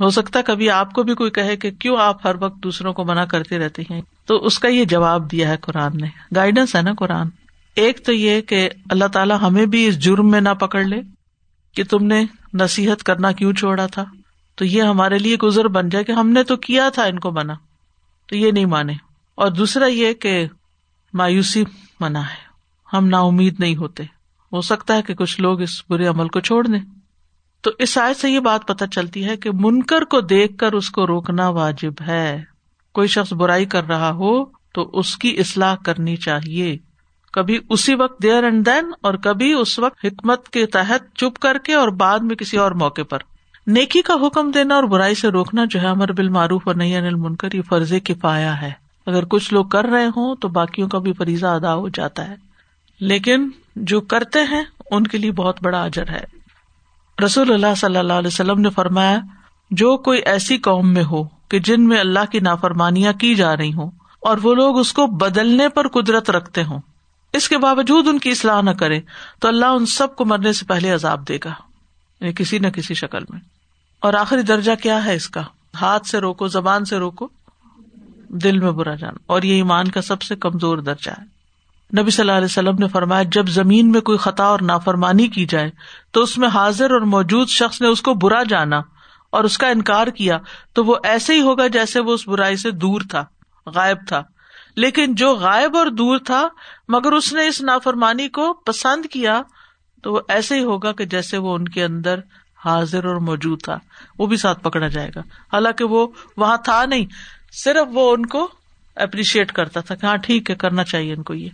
ہو 0.00 0.10
سکتا 0.10 0.42
کبھی 0.42 0.70
آپ 0.70 0.92
کو 0.92 1.02
بھی 1.02 1.14
کوئی 1.14 1.30
کہے 1.30 1.56
کہ 1.56 1.70
کیوں 1.70 1.96
آپ 2.00 2.26
ہر 2.26 2.34
وقت 2.40 2.62
دوسروں 2.62 2.92
کو 2.92 3.04
منع 3.04 3.24
کرتے 3.24 3.58
رہتے 3.58 3.82
ہیں؟ 3.90 4.02
تو 4.26 4.36
اس 4.36 4.58
کا 4.58 4.68
یہ 4.68 4.84
جواب 4.84 5.32
دیا 5.32 5.48
ہے 5.48 5.56
قرآن 5.56 5.92
نے۔ 6.00 6.06
گائیڈنس 6.36 6.76
ہے 6.76 6.82
نا 6.82 6.90
قرآن؟ 6.98 7.28
ایک 7.78 8.06
تو 8.06 8.12
یہ 8.12 8.40
کہ 8.40 8.70
اللہ 8.90 9.04
تعالیٰ 9.04 9.38
ہمیں 9.42 9.66
بھی 9.66 9.86
اس 9.86 9.98
جرم 9.98 10.30
میں 10.30 10.40
نہ 10.40 10.48
پکڑ 10.48 10.84
لے 10.84 11.00
کہ 11.74 11.84
تم 11.84 12.06
نے 12.06 12.24
نصیحت 12.54 13.02
کرنا 13.02 13.32
کیوں 13.32 13.52
چھوڑا 13.52 13.86
تھا۔ 13.86 14.04
تو 14.54 14.64
یہ 14.64 14.82
ہمارے 14.82 15.18
لیے 15.18 15.36
گزر 15.36 15.68
بن 15.68 15.88
جائے 15.88 16.04
کہ 16.04 16.12
ہم 16.12 16.28
نے 16.30 16.42
تو 16.42 16.56
کیا 16.56 16.88
تھا 16.88 17.04
ان 17.04 17.18
کو 17.18 17.30
منا 17.30 17.54
تو 18.26 18.36
یہ 18.36 18.50
نہیں 18.50 18.64
مانے۔ 18.64 18.92
اور 19.34 19.50
دوسرا 19.50 19.86
یہ 19.86 20.12
کہ 20.12 20.46
مایوسی 21.12 21.64
منا 22.00 22.20
ہے۔ 22.20 22.48
ہم 22.96 23.06
نا 23.06 23.18
امید 23.20 23.54
نہیں 23.58 23.76
ہوتے۔ 23.76 24.02
ہو 24.52 24.60
سکتا 24.60 24.96
ہے 24.96 25.02
کہ 25.02 25.14
کچھ 25.14 25.40
لوگ 25.40 25.60
اس 25.60 25.82
برے 25.90 26.06
عمل 26.06 26.28
کو 26.28 26.40
چھوڑ 26.40 26.66
دیں۔ 26.66 26.80
تو 27.60 27.70
اس 27.78 27.98
آئے 27.98 28.14
سے 28.14 28.30
یہ 28.30 28.40
بات 28.40 28.68
پتہ 28.68 28.84
چلتی 28.84 29.24
ہے 29.24 29.36
کہ 29.36 29.50
منکر 29.54 30.04
کو 30.04 30.20
دیکھ 30.20 30.58
کر 30.58 30.72
اس 30.72 30.90
کو 30.90 31.06
روکنا 31.06 31.48
واجب 31.48 31.92
ہے۔ 32.06 32.44
کوئی 32.92 33.08
شخص 33.08 33.32
برائی 33.32 33.64
کر 33.64 33.84
رہا 33.84 34.10
ہو 34.10 34.44
تو 34.44 34.90
اس 34.92 35.16
کی 35.16 35.36
اصلاح 35.38 35.74
کرنی 35.74 36.16
چاہیے۔ 36.16 36.78
کبھی 37.32 37.58
اسی 37.70 37.94
وقت 37.94 38.22
دیر 38.22 38.44
اینڈ 38.44 38.66
دین 38.66 38.90
اور 39.02 39.14
کبھی 39.14 39.52
اس 39.52 39.78
وقت 39.78 40.04
حکمت 40.04 40.48
کے 40.48 40.66
تحت 40.66 41.14
چپ 41.14 41.38
کر 41.38 41.58
کے 41.58 41.74
اور 41.74 41.88
بعد 41.88 42.18
میں 42.18 42.36
کسی 42.36 42.56
اور 42.56 42.72
موقع 42.72 43.02
پر۔ 43.10 43.18
نیکی 43.66 44.02
کا 44.02 44.14
حکم 44.26 44.50
دینا 44.50 44.74
اور 44.74 44.84
برائی 44.84 45.14
سے 45.14 45.28
روکنا 45.28 45.64
جو 45.70 45.80
ہے 45.80 45.86
امر 45.86 46.12
بال 46.12 46.28
معروف 46.28 46.62
اور 46.64 46.74
نہیں 46.74 46.96
انل 46.96 47.14
منکر 47.14 47.48
یہ 47.52 47.62
فرض 47.62 47.92
کفایا 48.04 48.62
ہے۔ 48.62 48.70
اگر 49.06 49.24
کچھ 49.24 49.54
لوگ 49.54 49.64
کر 49.64 49.84
رہے 49.84 50.06
ہوں 50.06 50.36
تو 50.36 50.48
باقیوں 50.48 50.88
کا 50.88 50.98
بھی 50.98 51.12
فریضہ 51.12 51.46
ادا 51.46 51.74
ہو 51.74 51.88
جاتا 51.88 52.28
ہے۔ 52.28 52.34
لیکن 53.00 53.48
جو 53.76 54.00
کرتے 54.00 54.38
ہیں، 54.50 54.62
ان 54.90 55.06
کے 55.06 55.18
لیے 55.18 55.32
بہت 55.32 55.62
بڑا 55.62 55.82
اجر 55.82 56.08
ہے۔ 56.08 56.24
رسول 57.24 57.52
اللہ 57.52 57.74
صلی 57.76 57.96
اللہ 57.96 58.12
علیہ 58.12 58.26
وسلم 58.26 58.60
نے 58.60 58.70
فرمایا، 58.70 59.18
جو 59.70 59.96
کوئی 59.96 60.18
ایسی 60.18 60.58
قوم 60.58 60.92
میں 60.92 61.04
ہو 61.04 61.24
کہ 61.24 61.58
جن 61.58 61.88
میں 61.88 62.00
اللہ 62.00 62.30
کی 62.32 62.40
نافرمانیاں 62.40 63.12
کی 63.12 63.34
جا 63.34 63.56
رہی 63.56 63.72
ہوں 63.72 63.90
اور 64.20 64.38
وہ 64.42 64.54
لوگ 64.54 64.78
اس 64.78 64.92
کو 64.92 65.06
بدلنے 65.06 65.68
پر 65.68 65.88
قدرت 65.88 66.30
رکھتے 66.30 66.64
ہوں 66.64 66.80
اس 67.38 67.48
کے 67.48 67.58
باوجود 67.58 68.08
ان 68.08 68.18
کی 68.18 68.30
اصلاح 68.30 68.60
نہ 68.60 68.70
کرے 68.70 69.00
تو 69.40 69.48
اللہ 69.48 69.66
ان 69.66 69.86
سب 69.86 70.16
کو 70.16 70.24
مرنے 70.24 70.52
سے 70.52 70.64
پہلے 70.64 70.90
عذاب 70.90 71.28
دے 71.28 71.38
گا 71.44 71.50
یعنی 72.20 72.32
کسی 72.32 72.58
نہ 72.58 72.68
کسی 72.68 72.94
شکل 72.94 73.18
میں۔ 73.28 73.40
اور 74.00 74.14
آخری 74.14 74.42
درجہ 74.42 74.72
کیا 74.82 75.04
ہے 75.04 75.14
اس 75.14 75.28
کا؟ 75.28 75.42
ہاتھ 75.80 76.06
سے 76.06 76.18
روکو، 76.18 76.46
زبان 76.46 76.84
سے 76.84 76.96
روکو، 76.96 77.28
دل 78.28 78.58
میں 78.58 78.70
برا 78.70 78.94
جانا۔ 78.94 79.18
اور 79.26 79.42
یہ 79.42 79.54
ایمان 79.54 79.88
کا 79.88 80.02
سب 80.02 80.22
سے 80.22 80.36
کمزور 80.36 80.78
درجہ 80.78 81.10
ہے۔ 81.10 81.24
نبی 82.00 82.10
صلی 82.10 82.22
اللہ 82.22 82.32
علیہ 82.32 82.44
وسلم 82.44 82.76
نے 82.78 82.88
فرمایا، 82.88 83.22
جب 83.22 83.48
زمین 83.48 83.92
میں 83.92 84.00
کوئی 84.00 84.18
خطا 84.18 84.44
اور 84.44 84.60
نافرمانی 84.60 85.28
کی 85.28 85.46
جائے 85.46 85.70
تو 86.10 86.22
اس 86.22 86.38
میں 86.38 86.48
حاضر 86.48 86.90
اور 86.90 87.00
موجود 87.00 87.48
شخص 87.48 87.80
نے 87.80 87.88
اس 87.88 88.02
کو 88.02 88.14
برا 88.14 88.42
جانا 88.42 88.80
اور 89.30 89.44
اس 89.44 89.58
کا 89.58 89.68
انکار 89.68 90.06
کیا 90.06 90.38
تو 90.72 90.84
وہ 90.84 90.96
ایسے 91.04 91.34
ہی 91.34 91.40
ہوگا 91.40 91.66
جیسے 91.66 92.00
وہ 92.00 92.12
اس 92.12 92.28
برائی 92.28 92.56
سے 92.56 92.70
دور 92.70 93.00
تھا، 93.10 93.24
غائب 93.66 93.98
تھا۔ 94.08 94.22
لیکن 94.78 95.14
جو 95.14 95.34
غائب 95.34 95.76
اور 95.76 95.86
دور 95.86 96.18
تھا، 96.18 96.48
مگر 96.88 97.12
اس 97.12 97.32
نے 97.32 97.46
اس 97.46 97.60
نافرمانی 97.60 98.28
کو 98.28 98.52
پسند 98.52 99.06
کیا، 99.06 99.42
تو 100.02 100.12
وہ 100.12 100.20
ایسے 100.28 100.54
ہی 100.54 100.64
ہوگا 100.64 100.92
کہ 100.92 101.04
جیسے 101.04 101.38
وہ 101.38 101.54
ان 101.54 101.68
کے 101.68 101.84
اندر 101.84 102.20
حاضر 102.64 103.04
اور 103.04 103.16
موجود 103.16 103.62
تھا۔ 103.62 103.78
وہ 104.18 104.26
بھی 104.26 104.36
ساتھ 104.36 104.62
پکڑا 104.62 104.88
جائے 104.88 105.10
گا۔ 105.16 105.20
حالانکہ 105.52 105.84
وہ 105.84 106.06
وہاں 106.36 106.56
تھا 106.56 106.86
نہیں، 106.86 107.04
صرف 107.64 107.88
وہ 107.92 108.12
ان 108.12 108.26
کو 108.26 108.48
اپریشیٹ 108.96 109.52
کرتا 109.52 109.80
تھا 109.80 109.94
کہ 109.94 110.06
ہاں 110.06 110.16
ٹھیک 110.16 110.50
ہے، 110.50 110.54
کرنا 110.54 110.84
چاہیے 110.84 111.14
ان 111.14 111.22
کو 111.22 111.34
یہ۔ 111.34 111.48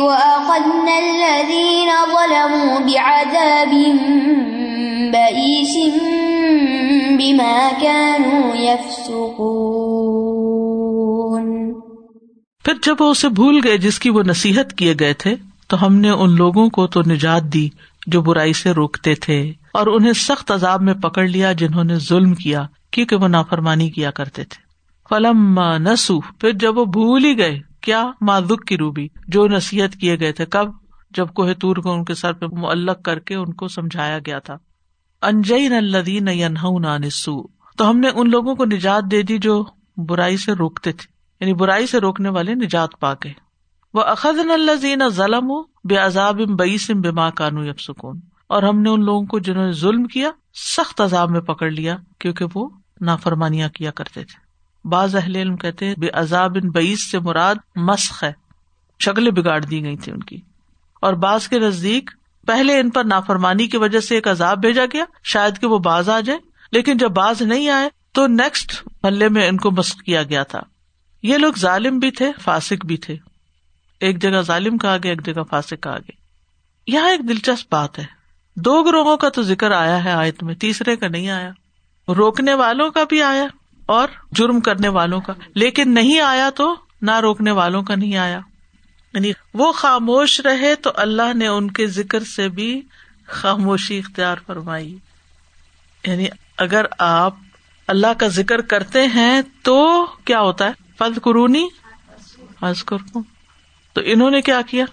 وأخذنا 0.00 0.94
الذين 0.98 1.90
ظلموا 2.12 2.78
بعذاب 2.78 3.74
بئيس 5.12 5.74
بما 7.18 7.58
كانوا 7.80 8.56
يفسقون. 8.56 9.34
پھر 12.64 12.74
جب 12.82 12.96
وہ 13.00 13.10
اسے 13.10 13.28
بھول 13.28 13.60
گئے 13.64 13.76
جس 13.78 13.98
کی 13.98 14.10
وہ 14.10 14.22
نصیحت 14.22 14.72
کیے 14.72 14.94
گئے 15.00 15.14
تھے، 15.14 15.34
تو 15.68 15.86
ہم 15.86 15.94
نے 15.94 16.10
ان 16.10 16.30
لوگوں 16.36 16.68
کو 16.68 16.86
تو 16.86 17.00
نجات 17.06 17.42
دی 17.42 17.68
جو 18.06 18.22
برائی 18.22 18.52
سے 18.52 18.70
روکتے 18.72 19.14
تھے، 19.14 19.52
اور 19.72 19.86
انہیں 19.86 20.12
سخت 20.12 20.50
عذاب 20.50 20.82
میں 20.82 20.94
پکڑ 20.94 21.28
لیا 21.28 21.52
جنہوں 21.52 21.84
نے 21.84 21.96
ظلم 21.98 22.34
کیا، 22.34 22.62
کیونکہ 22.90 23.16
وہ 23.16 23.28
نافرمانی 23.28 23.90
کیا 23.90 24.10
کرتے 24.10 24.44
تھے۔ 24.44 24.63
فلم 25.08 25.60
نسو، 25.60 26.20
پھر 26.20 26.50
جب 26.52 26.78
وہ 26.78 26.84
بھول 26.84 27.24
ہی 27.24 27.38
گئے، 27.38 27.60
کیا 27.80 28.10
مادک 28.20 28.66
کی 28.66 28.76
روبی 28.76 29.08
جو 29.28 29.46
نصیحت 29.48 29.96
کیے 29.96 30.20
گئے 30.20 30.32
تھے، 30.32 30.46
کب؟ 30.46 30.70
جب 31.10 31.28
کوہ 31.28 31.52
تور 31.60 31.76
کو 31.76 31.92
ان 31.92 32.04
کے 32.04 32.14
سر 32.14 32.32
پہ 32.32 32.46
معلق 32.46 33.02
کر 33.02 33.18
کے 33.18 33.34
ان 33.34 33.52
کو 33.52 33.68
سمجھایا 33.68 34.18
گیا 34.18 34.38
تھا۔ 34.38 34.56
انجئی 35.22 35.68
نلدین 35.68 36.28
نسو 37.02 37.46
تو 37.76 37.90
ہم 37.90 37.98
نے 37.98 38.08
ان 38.14 38.30
لوگوں 38.30 38.54
کو 38.54 38.64
نجات 38.64 39.10
دے 39.10 39.22
دی 39.22 39.38
جو 39.38 39.64
برائی 39.96 40.36
سے 40.36 40.52
روکتے 40.52 40.92
تھے 40.92 41.12
یعنی 41.40 41.54
برائی 41.54 41.86
سے 41.86 41.98
روکنے 41.98 42.28
والے 42.28 42.54
نجات 42.54 42.88
پا 43.00 43.14
گئے 43.14 43.32
وہ 43.94 44.00
اخذ 44.00 44.38
الزین 44.50 45.08
ظلم 45.08 45.52
بے 45.84 45.96
عذاب 45.96 46.40
بئیسم 46.58 47.00
بے 47.00 47.10
کانو 47.34 47.64
یب 47.64 47.80
سکون 47.80 48.20
اور 48.48 48.62
ہم 48.62 48.80
نے 48.80 48.90
ان 48.90 49.04
لوگوں 49.04 49.26
کو 49.26 49.38
جنہوں 49.38 49.66
نے 49.66 49.72
ظلم 49.72 50.04
کیا، 50.04 50.30
سخت 50.76 51.00
عذاب 51.00 51.30
میں 51.30 51.40
پکڑ 51.40 51.70
لیا، 51.70 51.96
کیونکہ 52.18 52.44
وہ 52.54 52.68
نافرمانیاں 53.00 53.68
کیا 53.68 53.90
کرتے 53.90 54.24
تھے۔ 54.24 54.43
بعض 54.84 55.16
اہل 55.16 55.36
علم 55.36 55.56
کہتے 55.56 55.94
بے 55.98 56.08
عذاب 56.12 56.56
ان 56.62 56.70
بعیس 56.70 57.10
سے 57.10 57.18
مراد 57.18 57.54
مسخ 57.76 58.24
ہے، 58.24 58.32
شکلیں 59.04 59.32
بگاڑ 59.32 59.60
دی 59.60 59.82
گئی 59.82 59.96
تھی 59.96 60.12
ان 60.12 60.22
کی۔ 60.22 60.36
اور 61.00 61.12
بعض 61.12 61.48
کے 61.48 61.58
نزدیک، 61.58 62.10
پہلے 62.46 62.80
ان 62.80 62.90
پر 62.90 63.04
نافرمانی 63.04 63.66
کی 63.66 63.76
وجہ 63.76 64.00
سے 64.00 64.14
ایک 64.14 64.28
عذاب 64.28 64.58
بھیجا 64.58 64.84
گیا، 64.92 65.04
شاید 65.24 65.58
کہ 65.60 65.66
وہ 65.66 65.78
باز 65.78 66.08
آ 66.08 66.20
جائے 66.20 66.38
لیکن 66.72 66.96
جب 66.96 67.08
باز 67.08 67.42
نہیں 67.42 67.68
آئے، 67.68 67.88
تو 68.12 68.26
نیکسٹ 68.26 68.88
محلے 69.02 69.28
میں 69.28 69.48
ان 69.48 69.56
کو 69.56 69.70
مسخ 69.70 69.96
کیا 69.96 70.22
گیا 70.22 70.42
تھا۔ 70.42 70.60
یہ 71.22 71.38
لوگ 71.38 71.52
ظالم 71.58 71.98
بھی 71.98 72.10
تھے 72.10 72.32
فاسک 72.42 72.86
بھی 72.86 72.96
تھے۔ 72.96 73.16
ایک 74.00 74.22
جگہ 74.22 74.40
ظالم 74.40 74.78
کہا 74.78 74.96
گیا، 74.96 75.12
ایک 75.12 75.26
جگہ 75.26 75.42
فاسک 75.50 75.82
کہا 75.82 75.98
گیا۔ 75.98 76.16
یہاں 76.86 77.10
ایک 77.10 77.28
دلچسپ 77.28 77.72
بات 77.72 77.98
ہے۔ 77.98 78.04
دو 78.56 78.82
گروہوں 78.82 79.16
کا 79.16 79.28
تو 79.28 79.42
ذکر 79.42 79.70
آیا 79.70 80.04
ہے 80.04 80.10
آیت 80.10 80.42
میں، 80.42 80.54
تیسرے 80.54 80.96
کا 80.96 81.08
نہیں 81.08 81.30
آیا۔ 81.30 81.50
روکنے 82.08 82.54
والوں 82.54 82.90
کا 82.90 83.04
بھی 83.04 83.22
آیا۔ 83.22 83.46
اور 83.86 84.08
جرم 84.32 84.60
کرنے 84.60 84.88
والوں 84.88 85.20
کا۔ 85.20 85.32
لیکن 85.54 85.94
نہیں 85.94 86.20
آیا 86.20 86.50
تو 86.50 86.76
نہ 87.02 87.20
روکنے 87.20 87.50
والوں 87.50 87.82
کا 87.82 87.94
نہیں 87.94 88.16
آیا۔ 88.16 88.40
یعنی 89.14 89.32
وہ 89.54 89.72
خاموش 89.72 90.40
رہے 90.40 90.74
تو 90.74 90.90
اللہ 90.94 91.34
نے 91.34 91.46
ان 91.46 91.70
کے 91.70 91.86
ذکر 91.86 92.24
سے 92.24 92.48
بھی 92.48 92.82
خاموشی 93.26 93.98
اختیار 93.98 94.36
فرمائی۔ 94.46 94.98
یعنی 96.06 96.26
اگر 96.58 96.84
آپ 96.98 97.34
اللہ 97.86 98.06
کا 98.18 98.28
ذکر 98.28 98.60
کرتے 98.60 99.06
ہیں 99.06 99.42
تو 99.62 100.06
کیا 100.24 100.40
ہوتا 100.40 100.64
ہے؟ 100.64 100.72
فض 100.98 101.18
قرونی 101.22 101.68
تو 103.92 104.00
انہوں 104.04 104.30
نے 104.30 104.42
کیا 104.42 104.60
کیا؟ 104.62 104.84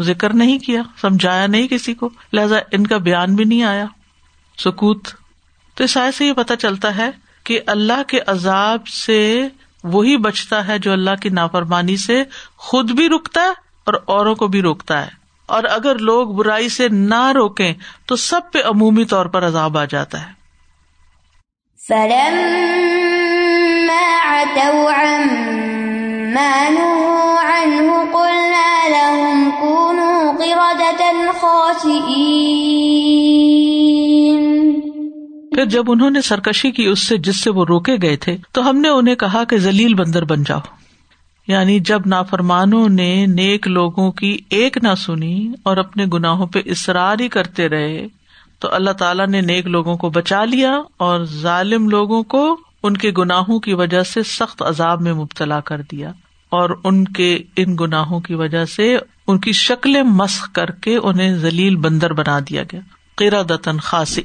ذکر 0.00 0.32
نہیں 0.34 0.58
کیا، 0.58 0.82
سمجھایا 1.00 1.46
نہیں 1.46 1.68
کسی 1.68 1.94
کو۔ 1.94 2.10
لہذا 2.32 2.56
ان 2.72 2.86
کا 2.86 2.96
بیان 2.96 3.34
بھی 3.34 3.44
نہیں 3.44 3.62
آیا۔ 3.62 3.84
سکوت۔ 4.58 5.08
تو 5.74 5.84
اس 5.84 5.96
سے 6.14 6.26
یہ 6.26 6.32
پتا 6.32 6.56
چلتا 6.56 6.96
ہے 6.96 7.10
کہ 7.44 7.60
اللہ 7.66 8.02
کے 8.02 8.18
عذاب 8.26 8.86
سے 8.86 9.48
وہی 9.84 10.16
بچتا 10.16 10.66
ہے 10.66 10.78
جو 10.78 10.92
اللہ 10.92 11.14
کی 11.22 11.28
نافرمانی 11.28 11.96
سے 11.96 12.24
خود 12.56 12.90
بھی 12.90 13.08
رکتا 13.08 13.40
ہے 13.40 13.50
اور 13.84 13.94
اوروں 14.06 14.34
کو 14.34 14.46
بھی 14.46 14.62
روکتا 14.62 15.06
ہے۔ 15.06 15.10
اور 15.46 15.64
اگر 15.64 15.98
لوگ 15.98 16.28
برائی 16.28 16.68
سے 16.68 16.88
نہ 16.88 17.32
روکیں 17.34 17.74
تو 18.06 18.16
سب 18.16 18.40
پہ 18.52 18.58
عمومی 18.64 19.04
طور 19.04 19.26
پر 19.26 19.46
عذاب 19.46 19.78
آ 19.78 19.84
جاتا 19.84 20.20
ہے۔ 20.20 20.42
پھر 35.54 35.64
جب 35.64 35.84
انہوں 35.88 36.10
نے 36.10 36.22
سرکشی 36.22 36.70
کی 36.70 36.84
اس 36.84 37.06
سے 37.06 37.16
جس 37.16 37.40
سے 37.40 37.50
وہ 37.50 37.64
روکے 37.64 37.96
گئے 38.02 38.16
تھے، 38.16 38.36
تو 38.52 38.70
ہم 38.70 38.76
نے 38.76 38.88
انہیں 38.88 39.14
کہا 39.14 39.44
کہ 39.44 39.58
ذلیل 39.58 39.94
بندر 39.94 40.24
بن 40.24 40.42
جاؤ۔ 40.42 40.60
یعنی 41.48 41.78
جب 41.80 42.00
نافرمانوں 42.06 42.88
نے 42.88 43.26
نیک 43.26 43.68
لوگوں 43.68 44.12
کی 44.12 44.38
ایک 44.48 44.78
نہ 44.82 44.94
سنی 44.94 45.52
اور 45.62 45.76
اپنے 45.76 46.04
گناہوں 46.12 46.46
پہ 46.46 46.58
اصرار 46.66 47.16
ہی 47.20 47.28
کرتے 47.28 47.68
رہے، 47.68 48.06
تو 48.58 48.74
اللہ 48.74 48.90
تعالیٰ 48.90 49.26
نے 49.26 49.40
نیک 49.40 49.66
لوگوں 49.66 49.96
کو 49.96 50.10
بچا 50.10 50.44
لیا 50.44 50.82
اور 50.96 51.24
ظالم 51.24 51.88
لوگوں 51.88 52.22
کو 52.22 52.56
ان 52.82 52.96
کے 52.96 53.10
گناہوں 53.18 53.60
کی 53.60 53.74
وجہ 53.74 54.02
سے 54.02 54.22
سخت 54.22 54.62
عذاب 54.62 55.02
میں 55.02 55.12
مبتلا 55.12 55.60
کر 55.60 55.80
دیا۔ 55.80 56.12
اور 56.50 56.70
ان 56.84 57.04
کے 57.04 57.38
ان 57.56 57.76
گناہوں 57.80 58.20
کی 58.20 58.34
وجہ 58.34 58.64
سے 58.64 58.98
ان 59.26 59.38
کی 59.38 59.52
شکلیں 59.52 60.02
مسخ 60.02 60.52
کر 60.52 60.70
کے 60.70 60.96
انہیں 60.96 61.34
ذلیل 61.34 61.76
بندر 61.76 62.12
بنا 62.12 62.38
دیا 62.38 62.62
گیا۔ 62.62 62.80
قیرا 63.16 63.42
دتن 63.42 63.78
خاص 63.78 64.18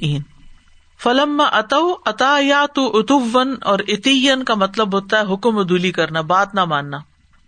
فلم 1.04 1.42
اتو 1.52 1.96
اتا 2.06 2.38
یا 2.42 2.66
تو 2.76 3.00
اتون 3.00 3.56
اور 3.62 3.80
اتین 3.88 4.44
کا 4.44 4.54
مطلب 4.56 4.96
ہوتا 4.96 5.20
ہے 5.20 5.34
حکم 5.34 5.58
ادولی 5.58 5.92
کرنا، 5.92 6.22
بات 6.22 6.56
نہ 6.56 6.66
ماننا۔ 6.66 6.98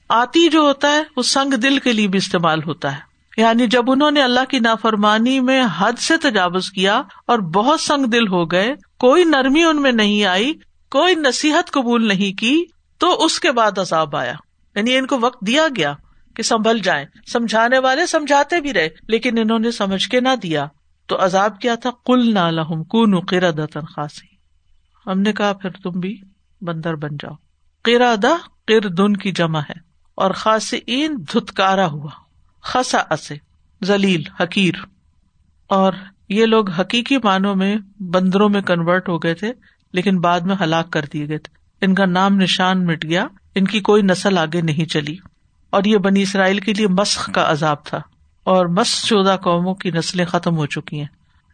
آتی 0.10 0.50
جو 0.50 0.60
ہوتا 0.60 0.91
ہے، 0.91 1.03
وہ 1.18 1.22
سنگ 1.22 1.53
دل 1.53 1.77
کے 1.77 1.94
لیے 1.94 2.08
بھی 2.08 2.18
استعمال 2.18 2.63
ہوتا 2.63 2.91
ہے۔ 2.91 3.10
یعنی 3.38 3.68
جب 3.68 3.91
انہوں 3.91 4.12
نے 4.12 4.22
اللہ 4.22 4.39
کی 4.50 4.60
نافرمانی 4.60 5.39
میں 5.39 5.63
حد 5.77 6.00
سے 6.00 6.18
تجاوز 6.18 6.72
کیا 6.72 7.01
اور 7.25 7.39
بہت 7.39 7.82
سنگ 7.82 8.06
دل 8.06 8.27
ہو 8.27 8.51
گئے، 8.51 8.75
کوئی 9.00 9.24
نرمی 9.24 9.63
ان 9.63 9.82
میں 9.82 9.91
نہیں 9.91 10.25
آئی، 10.25 10.53
کوئی 10.91 11.15
نصیحت 11.15 11.72
قبول 11.72 12.08
نہیں 12.08 12.39
کی، 12.39 12.65
تو 12.98 13.25
اس 13.25 13.39
کے 13.39 13.51
بعد 13.51 13.77
عذاب 13.77 14.15
آیا۔ 14.15 14.34
یعنی 14.75 14.98
ان 14.98 15.06
کو 15.06 15.18
وقت 15.22 15.41
دیا 15.41 15.68
گیا 15.77 15.94
کہ 16.36 16.44
سنبھل 16.44 16.79
جائیں۔ 16.79 17.06
سمجھانے 17.27 17.79
والے 17.79 18.06
سمجھاتے 18.06 18.62
بھی 18.62 18.74
رہے، 18.74 18.89
لیکن 19.08 19.38
انہوں 19.38 19.60
نے 19.60 19.72
سمجھ 19.72 20.10
کے 20.10 20.20
نہ 20.20 20.36
دیا۔ 20.44 20.68
تو 21.10 21.25
عذاب 21.25 21.60
کیا 21.60 21.75
تھا؟ 21.75 21.89
کل 22.06 22.34
نہ 22.34 22.39
لہم 22.39 22.84
کن 22.84 23.12
دتن 23.58 23.80
خاصی 23.80 24.36
ہم 25.10 25.22
نے 25.22 25.34
کہا، 25.34 25.54
پھر 25.54 25.70
تم 25.70 25.89
بھی 25.89 26.22
بندر 26.62 26.96
بن 26.96 27.10
جاؤ۔ 27.16 27.36
قیرا 27.84 28.16
قر 28.68 28.89
دن 28.89 29.18
کی 29.18 29.32
جمع 29.32 29.60
ہے 29.60 29.74
اور 30.16 30.32
خاصی 30.32 31.08
دھتکارا 31.08 31.88
ہوا۔ 31.88 32.10
خسا 32.62 32.98
اسے 33.13 33.36
ذلیل، 33.84 34.24
حقیر۔ 34.39 34.74
اور 35.68 35.94
یہ 36.30 36.46
لوگ 36.46 36.70
حقیقی 36.70 37.18
معنوں 37.24 37.56
میں 37.56 37.75
بندروں 38.00 38.50
میں 38.50 38.62
کنورٹ 38.62 39.10
ہو 39.10 39.18
گئے 39.18 39.34
تھے، 39.34 39.54
لیکن 39.94 40.20
بعد 40.20 40.39
میں 40.39 40.56
ہلاک 40.62 40.92
کر 40.92 41.06
دیے 41.13 41.28
گئے 41.28 41.38
تھے۔ 41.38 41.86
ان 41.86 41.96
کا 41.96 42.06
نام 42.06 42.36
نشان 42.36 42.86
مٹ 42.86 43.06
گیا، 43.06 43.28
ان 43.56 43.66
کی 43.66 43.80
کوئی 43.80 44.01
نسل 44.01 44.38
آگے 44.38 44.62
نہیں 44.62 44.86
چلی۔ 44.86 45.18
اور 45.70 45.84
یہ 45.84 45.98
بنی 45.98 46.22
اسرائیل 46.22 46.60
کے 46.60 46.74
لیے 46.74 46.88
مسخ 46.88 47.32
کا 47.32 47.51
عذاب 47.51 47.86
تھا۔ 47.86 48.01
اور 48.50 48.65
مس 48.65 48.88
شدہ 48.88 49.38
قوموں 49.41 49.75
کی 49.75 49.91
نسلیں 49.91 50.25
ختم 50.25 50.58
ہو 50.58 50.65
چکی 50.65 51.00
ہیں۔ 51.00 51.08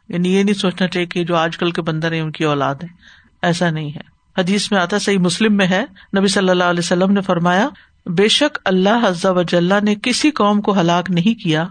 یعنی 0.09 0.35
یہ 0.35 0.43
نہیں 0.43 0.53
سوچنا 0.53 0.87
چاہیے 0.87 1.07
کہ 1.07 1.23
جو 1.23 1.35
آج 1.35 1.57
کل 1.57 1.71
کے 1.71 1.81
بندر 1.81 2.11
ہیں 2.11 2.21
ان 2.21 2.31
کی 2.31 2.43
اولاد 2.43 2.75
ہے 2.75 2.87
ایسا 3.41 3.69
نہیں 3.69 3.89
ہے۔ 3.89 3.99
حدیث 4.37 4.71
میں 4.71 4.79
آتا 4.79 4.99
صحیح 4.99 5.17
مسلم 5.17 5.57
میں 5.57 5.67
ہے۔ 5.67 5.85
نبی 6.17 6.27
صلی 6.27 6.49
اللہ 6.49 6.63
علیہ 6.63 6.79
وسلم 6.79 7.11
نے 7.11 7.21
فرمایا، 7.21 7.69
بے 8.05 8.27
شک 8.27 8.59
اللہ 8.65 9.27
و 9.27 9.35
وجال 9.35 9.73
نے 9.81 9.95
کسی 10.03 10.31
قوم 10.31 10.61
کو 10.61 10.79
ہلاک 10.79 11.11
نہیں 11.11 11.43
کیا 11.43 11.67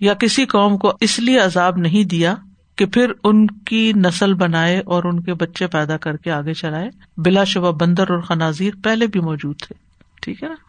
یا 0.00 0.14
کسی 0.14 0.46
قوم 0.46 0.78
کو 0.78 0.92
اس 1.00 1.18
لیے 1.18 1.38
عذاب 1.38 1.76
نہیں 1.76 2.04
دیا 2.04 2.34
کہ 2.76 2.86
پھر 2.86 3.12
ان 3.24 3.46
کی 3.46 3.92
نسل 3.96 4.34
بنائے 4.34 4.82
اور 4.86 5.04
ان 5.04 5.22
کے 5.22 5.34
بچے 5.34 5.66
پیدا 5.66 5.96
کر 5.96 6.16
کے 6.16 6.30
آگے 6.30 6.54
چلائے۔ 6.54 6.90
بلا 7.16 7.44
شبہ 7.44 7.72
بندر 7.72 8.10
اور 8.10 8.20
خنازیر 8.20 8.74
پہلے 8.84 9.06
بھی 9.06 9.20
موجود 9.20 9.56
تھے۔ 9.60 9.74
ٹھیک 10.22 10.42
ہے 10.42 10.48
نا؟ 10.48 10.65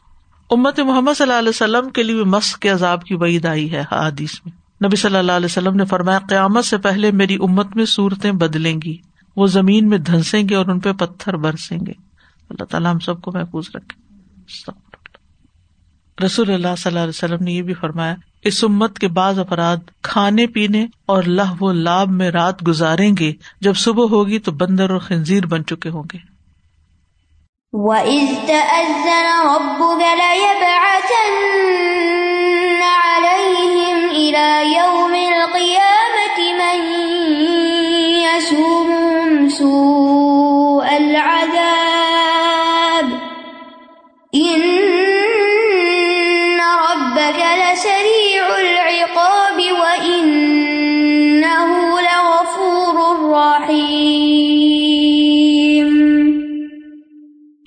امت 0.49 0.79
محمد 0.79 1.17
صلی 1.17 1.27
اللہ 1.27 1.39
علیہ 1.39 1.49
وسلم 1.49 1.89
کے 1.89 2.03
لیے 2.03 2.23
مس 2.23 2.55
کے 2.55 2.69
عذاب 2.69 3.03
کی 3.03 3.15
وعید 3.15 3.45
آئی 3.45 3.71
ہے 3.71 3.83
ہاں، 3.91 3.97
حادیث 3.97 4.33
میں۔ 4.45 4.85
نبی 4.87 4.95
صلی 4.95 5.15
اللہ 5.15 5.31
علیہ 5.31 5.45
وسلم 5.45 5.75
نے 5.75 5.85
فرمایا، 5.85 6.19
قیامت 6.29 6.65
سے 6.65 6.77
پہلے 6.77 7.11
میری 7.11 7.35
امت 7.35 7.75
میں 7.75 7.85
صورتیں 7.85 8.31
بدلیں 8.31 8.79
گی۔ 8.85 8.97
وہ 9.35 9.47
زمین 9.47 9.89
میں 9.89 9.97
دھنسیں 9.97 10.49
گے 10.49 10.55
اور 10.55 10.65
ان 10.65 10.79
پہ 10.79 10.91
پتھر 10.91 11.35
برسیں 11.35 11.77
گے۔ 11.87 11.91
اللہ 12.49 12.63
تعالیٰ 12.63 12.93
ہم 12.93 12.99
سب 12.99 13.21
کو 13.21 13.31
محفوظ 13.31 13.65
رکھے۔ 13.75 14.07
رسول 16.25 16.51
اللہ 16.51 16.75
صلی 16.77 16.89
اللہ 16.89 16.99
علیہ 16.99 17.09
وسلم 17.09 17.43
نے 17.43 17.51
یہ 17.51 17.61
بھی 17.61 17.73
فرمایا، 17.73 18.15
اس 18.43 18.63
امت 18.63 18.99
کے 18.99 19.07
بعض 19.07 19.39
افراد 19.39 19.77
کھانے 20.03 20.47
پینے 20.47 20.87
اور 21.05 21.23
لہ 21.23 21.63
و 21.63 21.71
لاب 21.71 22.09
میں 22.09 22.31
رات 22.31 22.67
گزاریں 22.67 23.11
گے، 23.19 23.33
جب 23.61 23.73
صبح 23.75 24.05
ہوگی 24.05 24.39
تو 24.39 24.51
بندر 24.51 24.89
اور 24.89 24.99
خنزیر 24.99 25.45
بن 25.45 25.65
چکے 25.65 25.89
ہوں 25.89 26.03
گے۔ 26.13 26.36
وَإِذْ 27.77 28.47
تَأَذَّنَ 28.47 29.27
رَبُّكَ 29.45 30.01
لَيَبْعَثَنَّ 30.23 31.67
عَلَيْهِمْ 32.81 33.97
إِلَى 34.09 34.73
يَوْمِ 34.77 35.06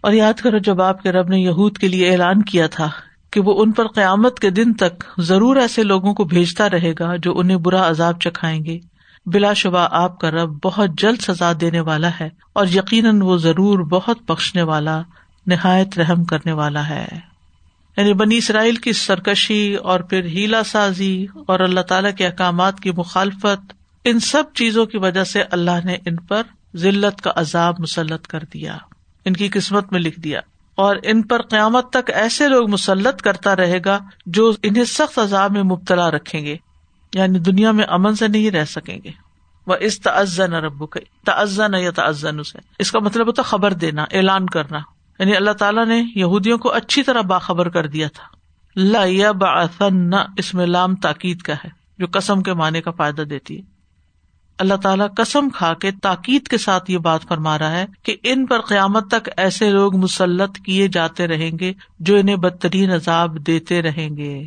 اور 0.01 0.13
یاد 0.13 0.35
کرو 0.35 0.59
جب 0.59 0.83
آپ 0.83 1.03
کے 1.03 1.13
رب 1.13 1.29
نے 1.29 1.39
یہود 1.39 1.79
کے 1.79 1.89
لیے 1.89 2.11
اعلان 2.11 2.43
کیا 2.43 2.67
تھا 2.67 2.91
کہ 3.31 3.41
وہ 3.41 3.63
ان 3.63 3.73
پر 3.73 3.87
قیامت 3.87 4.39
کے 4.39 4.51
دن 4.51 4.75
تک 4.75 5.05
ضرور 5.19 5.57
ایسے 5.57 5.83
لوگوں 5.83 6.15
کو 6.15 6.25
بھیجتا 6.25 6.71
رہے 6.71 6.93
گا 6.99 7.17
جو 7.17 7.39
انہیں 7.39 7.57
برا 7.57 7.89
عذاب 7.89 8.21
چکھائیں 8.21 8.65
گے۔ 8.65 8.79
بلا 9.27 9.53
شبہ 9.53 9.89
آپ 9.91 10.21
کا 10.21 10.31
رب 10.31 10.59
بہت 10.63 10.91
جلد 10.99 11.21
سزا 11.21 11.53
دینے 11.61 11.81
والا 11.81 12.11
ہے 12.21 12.29
اور 12.53 12.67
یقیناً 12.67 13.23
وہ 13.23 13.37
ضرور 13.37 13.79
بہت 13.79 14.19
بخشنے 14.29 14.63
والا، 14.63 15.03
نہایت 15.47 15.99
رحم 15.99 16.25
کرنے 16.25 16.53
والا 16.53 16.89
ہے۔ 16.89 17.09
یعنی 17.97 18.13
بنی 18.13 18.37
اسرائیل 18.37 18.77
کی 18.77 18.93
سرکشی 18.93 19.75
اور 19.75 20.01
پھر 20.01 20.25
ہیلا 20.25 20.63
سازی 20.63 21.27
اور 21.47 21.61
اللہ 21.61 21.81
تعالی 21.81 22.13
کے 22.13 22.27
احکامات 22.27 22.81
کی 22.81 22.91
مخالفت، 22.91 23.73
ان 24.05 24.21
سب 24.21 24.45
چیزوں 24.55 24.87
کی 24.87 24.99
وجہ 24.99 25.25
سے 25.25 25.43
اللہ 25.51 25.85
نے 25.85 25.95
ان 25.95 26.17
پر 26.17 26.43
ذلت 26.77 27.23
کا 27.23 27.31
عذاب 27.37 27.75
مسلط 27.79 28.27
کر 28.27 28.43
دیا۔ 28.55 28.77
ان 29.25 29.33
کی 29.33 29.49
قسمت 29.49 29.93
میں 29.93 30.01
لکھ 30.01 30.21
دیا 30.21 30.41
اور 30.75 30.97
ان 31.03 31.23
پر 31.23 31.43
قیامت 31.43 31.91
تک 31.91 32.11
ایسے 32.15 32.49
لوگ 32.49 32.71
مسلط 32.71 33.23
کرتا 33.23 33.57
رہے 33.57 33.79
گا 33.85 33.99
جو 34.27 34.53
انہیں 34.63 34.85
سخت 34.85 35.19
عذاب 35.19 35.53
میں 35.53 35.63
مبتلا 35.63 36.11
رکھیں 36.11 36.45
گے 36.45 36.57
یعنی 37.15 37.39
دنیا 37.39 37.71
میں 37.71 37.85
امن 37.89 38.15
سے 38.15 38.29
نہیں 38.29 38.51
رہ 38.51 38.65
سکیں 38.65 38.99
گے۔ 39.05 39.11
وہ 39.67 39.75
اس 39.81 40.01
تعزن 40.01 40.53
ربو 40.53 40.87
کا 40.87 41.01
تعزن 41.27 41.75
یا 41.75 41.91
تعزن 41.91 42.41
اسے۔ 42.41 42.59
اس 42.79 42.93
کا 42.93 42.99
مطلب 42.99 43.27
ہوتا 43.27 43.43
خبر 43.43 43.73
دینا، 43.73 44.03
اعلان 44.03 44.47
کرنا۔ 44.47 44.79
یعنی 45.19 45.37
اللہ 45.37 45.51
تعالیٰ 45.51 45.87
نے 45.87 46.03
یہودیوں 46.15 46.59
کو 46.59 46.73
اچھی 46.73 47.03
طرح 47.03 47.21
باخبر 47.21 47.69
کر 47.69 47.87
دیا 47.87 48.09
تھا۔ 48.15 48.25
اللہ 48.77 50.17
اس 50.37 50.55
میں 50.55 50.67
لام 50.67 50.95
تاکید 50.95 51.43
کا 51.43 51.53
ہے، 51.53 51.69
جو 51.99 52.07
قسم 52.13 52.43
کے 52.43 52.53
معنی 52.53 52.81
کا 52.81 52.91
فائدہ 52.91 53.23
دیتی 53.23 53.57
ہے۔ 53.57 53.70
اللہ 54.61 54.75
تعالیٰ 54.75 55.07
قسم 55.17 55.49
کھا 55.49 55.75
کے 55.75 55.91
تاکید 56.03 56.49
کے 56.49 56.59
ساتھ 56.59 56.91
یہ 56.91 56.99
بات 56.99 57.23
فرما 57.23 57.59
رہا 57.59 57.73
ہے 57.73 57.87
کہ 58.03 58.17
ان 58.23 58.47
پر 58.47 58.61
قیامت 58.61 59.11
تک 59.11 59.29
ایسے 59.37 59.71
لوگ 59.71 59.97
مسلط 59.97 60.59
کیے 60.59 60.89
جاتے 60.89 61.27
رہیں 61.27 61.51
گے 61.61 61.73
جو 61.99 62.17
انہیں 62.17 62.37
بدترین 62.37 62.91
عذاب 62.91 63.47
دیتے 63.47 63.83
رہیں 63.83 64.17
گے۔ 64.17 64.47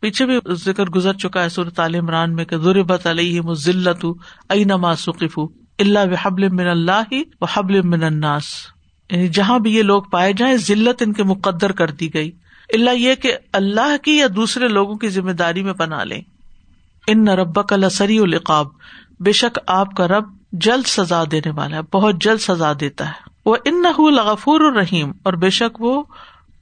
پیچھے 0.00 0.26
بھی 0.26 0.38
ذکر 0.52 0.86
گزر 0.86 1.12
چکا 1.12 1.42
ہے 1.42 1.48
صورت 1.48 1.80
عال 1.80 1.94
عمران 1.94 2.34
میں 2.34 2.44
کہ 2.44 2.56
ضربت 2.56 3.06
علیہ 3.06 3.40
مزلت 3.40 4.06
نما 4.50 4.96
سقف 4.96 5.38
اللہ 5.78 6.26
حبل 6.26 6.48
من 6.48 6.66
اللہ 6.66 7.14
و 7.40 7.44
حبل 7.44 7.82
من 7.82 8.04
الناس۔ 8.04 8.44
یعنی 9.10 9.28
جہاں 9.28 9.58
بھی 9.58 9.74
یہ 9.74 9.82
لوگ 9.82 10.02
پائے 10.02 10.32
جائیں 10.32 10.56
ضلعت 10.56 11.02
ان 11.02 11.12
کے 11.12 11.22
مقدر 11.22 11.72
کر 11.72 11.90
دی 11.90 12.14
گئی۔ 12.14 12.30
اللہ 12.74 12.90
یہ 12.90 13.14
کہ 13.14 13.36
اللہ 13.52 13.96
کی 14.02 14.16
یا 14.16 14.26
دوسرے 14.36 14.68
لوگوں 14.68 14.94
کی 14.94 15.08
ذمہ 15.08 15.30
داری 15.30 15.62
میں 15.62 15.72
بنا 15.72 16.04
لیں۔ 16.04 16.20
ان 17.06 17.24
نہ 17.24 17.60
کا 17.60 17.76
لسری 17.76 18.18
القاب 18.18 18.66
بے 19.22 19.32
شک 19.32 19.58
آپ 19.66 19.96
کا 19.96 20.08
رب 20.08 20.24
جلد 20.52 20.86
سزا 20.86 21.24
دینے 21.30 21.50
والا 21.50 21.76
ہے، 21.76 21.82
بہت 21.82 22.14
جلد 22.20 22.40
سزا 22.40 22.72
دیتا 22.80 23.06
ہے۔ 23.06 23.30
وہ 23.46 23.56
ان 23.64 23.82
نہ 23.82 24.00
لغفور 24.00 24.60
الرحیم، 24.60 25.12
اور 25.22 25.32
بے 25.32 25.50
شک 25.50 25.80
وہ 25.80 26.02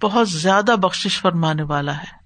بہت 0.03 0.29
زیادہ 0.29 0.75
بخش 0.83 1.21
فرمانے 1.21 1.63
والا 1.63 1.97
ہے۔ 1.97 2.21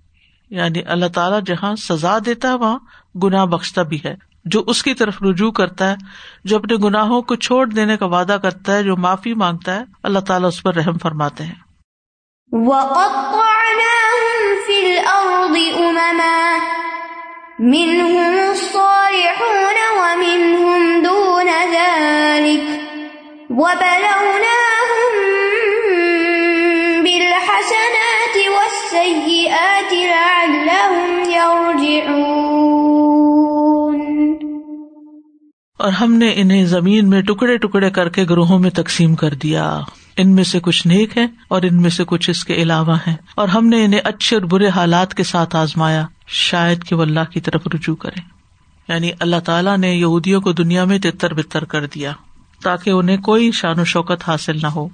یعنی 0.51 0.83
اللہ 0.87 1.07
تعالیٰ 1.07 1.41
جہاں 1.47 1.77
سزا 1.77 2.19
دیتا 2.27 2.49
ہے، 2.49 2.55
وہاں 2.55 2.79
گناہ 3.19 3.47
بخشتا 3.47 3.83
بھی 3.83 4.01
ہے۔ 4.05 4.17
جو 4.45 4.65
اس 4.67 4.83
کی 4.83 4.95
طرف 4.95 5.23
رجوع 5.23 5.51
کرتا 5.51 5.91
ہے، 5.91 5.97
جو 6.45 6.57
اپنے 6.57 6.77
گناہوں 6.77 7.23
کو 7.23 7.35
چھوڑ 7.35 7.67
دینے 7.67 7.97
کا 7.97 8.07
وعدہ 8.07 8.37
کرتا 8.43 8.75
ہے، 8.75 8.83
جو 8.83 8.97
معافی 8.97 9.35
مانگتا 9.35 9.75
ہے، 9.75 9.85
اللہ 10.03 10.19
تعالیٰ 10.19 10.49
اس 10.49 10.63
پر 10.63 10.75
رحم 10.75 10.99
فرماتے 10.99 11.45
ہیں۔ 11.45 11.55
اور 35.79 35.93
ہم 35.93 36.15
نے 36.15 36.33
انہیں 36.37 36.65
زمین 36.65 37.11
میں 37.11 37.23
ٹکڑے 37.23 37.57
ٹکڑے 37.57 37.91
کر 37.91 38.09
کے 38.09 38.25
گروہوں 38.31 38.59
میں 38.59 38.71
تقسیم 38.71 39.15
کر 39.15 39.31
دیا۔ 39.31 39.81
ان 40.17 40.35
میں 40.35 40.45
سے 40.45 40.61
کچھ 40.61 40.87
نیک 40.87 41.19
ہے 41.19 41.27
اور 41.49 41.63
ان 41.63 41.83
میں 41.83 41.91
سے 41.91 42.05
کچھ 42.07 42.31
اس 42.31 42.45
کے 42.45 42.55
علاوہ 42.55 42.97
ہیں۔ 43.07 43.17
اور 43.37 43.49
ہم 43.49 43.67
نے 43.67 43.85
انہیں 43.85 44.01
اچھے 44.05 44.37
اور 44.37 44.45
برے 44.45 44.69
حالات 44.69 45.15
کے 45.15 45.23
ساتھ 45.23 45.57
آزمایا۔ 45.57 46.07
شاید 46.27 46.85
کہ 46.85 46.95
وہ 46.95 47.03
اللہ 47.03 47.31
کی 47.33 47.41
طرف 47.41 47.63
رجوع 47.75 47.97
کرے۔ 47.97 48.21
یعنی 48.89 49.11
اللہ 49.21 49.41
تعالیٰ 49.41 49.79
نے 49.79 49.95
یہودیوں 49.95 50.41
کو 50.41 50.53
دنیا 50.53 50.85
میں 50.85 50.99
تتر 50.99 51.35
بتر 51.35 51.65
کر 51.65 51.87
دیا 51.87 52.13
تاکہ 52.63 52.91
انہیں 52.91 53.17
کوئی 53.17 53.53
شان 53.53 53.81
و 53.81 53.85
شوکت 53.85 54.29
حاصل 54.29 54.59
نہ 54.63 54.67
ہو۔ 54.67 54.89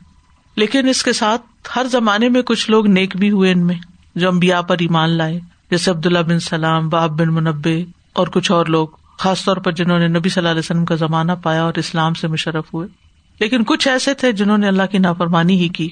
لیکن 0.57 0.89
اس 0.89 1.03
کے 1.03 1.13
ساتھ 1.13 1.43
ہر 1.77 1.87
زمانے 1.91 2.29
میں 2.29 2.43
کچھ 2.43 2.71
لوگ 2.71 2.87
نیک 2.87 3.17
بھی 3.17 3.31
ہوئے 3.31 3.53
ان 3.53 3.67
میں۔ 3.67 3.75
جو 4.15 4.29
امبیا 4.29 4.63
پر 4.63 4.77
ایمان 4.81 5.11
لائے، 5.11 5.41
جیسے 5.71 5.91
عبداللہ 5.91 6.19
بن 6.19 6.41
سلام 6.41 6.89
باب 6.89 7.21
بن 7.21 7.35
منبے 7.35 7.85
اور 8.13 8.27
کچھ 8.27 8.53
اور 8.53 8.67
لوگ، 8.67 8.89
خاص 9.19 9.45
طور 9.45 9.57
پر 9.57 9.73
جنہوں 9.73 9.99
نے 9.99 10.09
نبی 10.09 10.29
صلی 10.29 10.41
اللہ 10.41 10.49
علیہ 10.49 10.59
وسلم 10.59 10.85
کا 10.85 10.95
زمانہ 10.95 11.33
پایا 11.43 11.63
اور 11.63 11.73
اسلام 11.77 12.15
سے 12.15 12.29
مشرف 12.29 12.75
ہوئے۔ 12.75 12.89
لیکن 13.41 13.65
کچھ 13.65 13.89
ایسے 13.89 14.15
تھے 14.15 14.33
جنہوں 14.33 14.59
نے 14.59 14.69
اللہ 14.69 14.83
کی 14.91 14.99
نافرمانی 14.99 15.61
ہی 15.61 15.69
کی۔ 15.69 15.89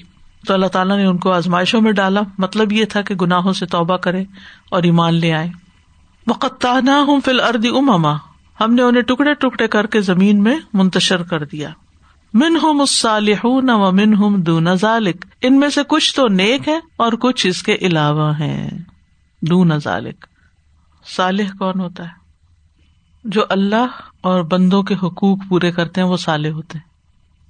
تو 0.47 0.53
اللہ 0.53 0.65
تعالیٰ 0.65 0.97
نے 0.97 1.05
ان 1.05 1.17
کو 1.17 1.31
آزمائشوں 1.31 1.81
میں 1.81 1.91
ڈالا۔ 1.91 2.21
مطلب 2.37 2.71
یہ 2.71 2.85
تھا 2.85 3.01
کہ 3.01 3.15
گناہوں 3.15 3.53
سے 3.53 3.65
توبہ 3.65 3.97
کرے 3.97 4.23
اور 4.71 4.83
ایمان 4.83 5.13
لے 5.13 5.33
آئے۔ 5.33 5.49
نہ 6.81 6.91
ہوں 6.91 7.21
فل 7.25 7.39
اردی 7.39 7.67
اماما 7.67 8.13
ہم 8.61 8.73
نے 8.73 8.81
انہیں 8.81 9.03
ٹکڑے 9.03 9.33
ٹکڑے 9.33 9.67
کر 9.67 9.87
کے 9.87 10.01
زمین 10.01 10.43
میں 10.43 10.59
منتشر 10.73 11.23
کر 11.23 11.45
دیا۔ 11.45 11.69
من 12.33 12.55
ہوں 12.63 12.73
مسالح 12.73 13.39
و 13.43 13.91
من 13.91 14.13
ہوں 14.13 14.37
دون 14.37 14.67
ذالک 14.75 15.25
ان 15.41 15.59
میں 15.59 15.69
سے 15.69 15.81
کچھ 15.87 16.15
تو 16.15 16.27
نیک 16.27 16.67
ہے 16.67 16.79
اور 16.97 17.13
کچھ 17.13 17.47
اس 17.47 17.63
کے 17.63 17.77
علاوہ 17.81 18.39
ہیں۔ 18.39 18.69
دون 19.41 19.71
ذالک 19.83 20.25
صالح 21.05 21.43
کون 21.59 21.79
ہوتا 21.79 22.03
ہے؟ 22.03 22.19
جو 23.23 23.41
اللہ 23.49 23.85
اور 24.21 24.43
بندوں 24.43 24.83
کے 24.83 24.95
حقوق 25.03 25.37
پورے 25.49 25.71
کرتے 25.71 26.01
ہیں، 26.01 26.07
وہ 26.07 26.17
سالے 26.17 26.51
ہوتے 26.51 26.77
ہیں۔ 26.77 26.88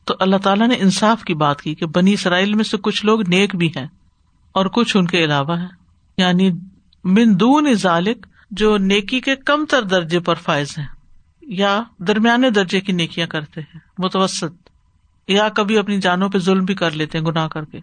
تو 0.10 0.16
اللہ 0.20 0.38
تعالیٰ 0.38 0.68
نے 0.68 0.76
انصاف 0.76 1.24
کی 1.24 1.34
بات 1.34 1.62
کی 1.62 1.76
کہ 1.76 1.86
بنی 1.86 2.14
اسرائیل 2.14 2.54
میں 2.54 2.64
سے 2.64 2.78
کچھ 2.78 3.06
لوگ 3.06 3.30
نیک 3.30 3.56
بھی 3.56 3.68
ہیں 3.68 3.88
اور 4.52 4.66
کچھ 4.66 4.98
ان 4.98 5.08
کے 5.08 5.24
علاوہ 5.24 5.60
ہیں۔ 5.60 5.68
یعنی 6.18 6.52
من 7.04 7.40
دون 7.40 7.74
ذالک 7.74 8.28
جو 8.52 8.78
نیکی 8.78 9.20
کے 9.20 9.36
کم 9.36 9.66
تر 9.66 9.82
درجے 9.82 10.20
پر 10.20 10.36
فائز 10.36 10.78
ہیں 10.78 10.86
یا 11.42 11.84
درمیانے 11.98 12.50
درجے 12.50 12.82
کی 12.82 12.92
نیکیاں 12.92 13.28
کرتے 13.28 13.62
ہیں، 13.62 13.80
متوسط، 13.98 14.70
یا 15.28 15.50
کبھی 15.50 15.78
اپنی 15.78 15.98
جانوں 15.98 16.30
پہ 16.30 16.38
ظلم 16.38 16.66
بھی 16.66 16.76
کر 16.76 16.92
لیتے 16.92 17.18
ہیں، 17.18 17.26
گناہ 17.26 17.48
کر 17.48 17.66
کے۔ 17.66 17.80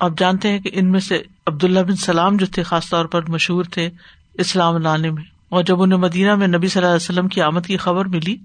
آپ 0.00 0.12
جانتے 0.18 0.48
ہیں 0.48 0.58
کہ 0.58 0.70
ان 0.72 0.90
میں 0.90 1.00
سے 1.00 1.22
عبداللہ 1.46 1.80
بن 1.80 1.96
سلام 1.96 2.36
جو 2.36 2.46
تھے، 2.46 2.62
خاص 2.62 2.88
طور 2.88 3.04
پر 3.04 3.30
مشہور 3.30 3.64
تھے 3.64 3.90
اسلام 4.34 4.76
لانے 4.76 5.10
میں، 5.10 5.22
اور 5.48 5.62
جب 5.62 5.82
انہیں 5.82 5.98
مدینہ 5.98 6.34
میں 6.34 6.46
نبی 6.46 6.68
صلی 6.68 6.82
اللہ 6.82 6.88
علیہ 6.88 7.10
وسلم 7.10 7.28
کی 7.28 7.42
آمد 7.42 7.66
کی 7.66 7.76
خبر 7.76 8.04
ملی 8.04 8.36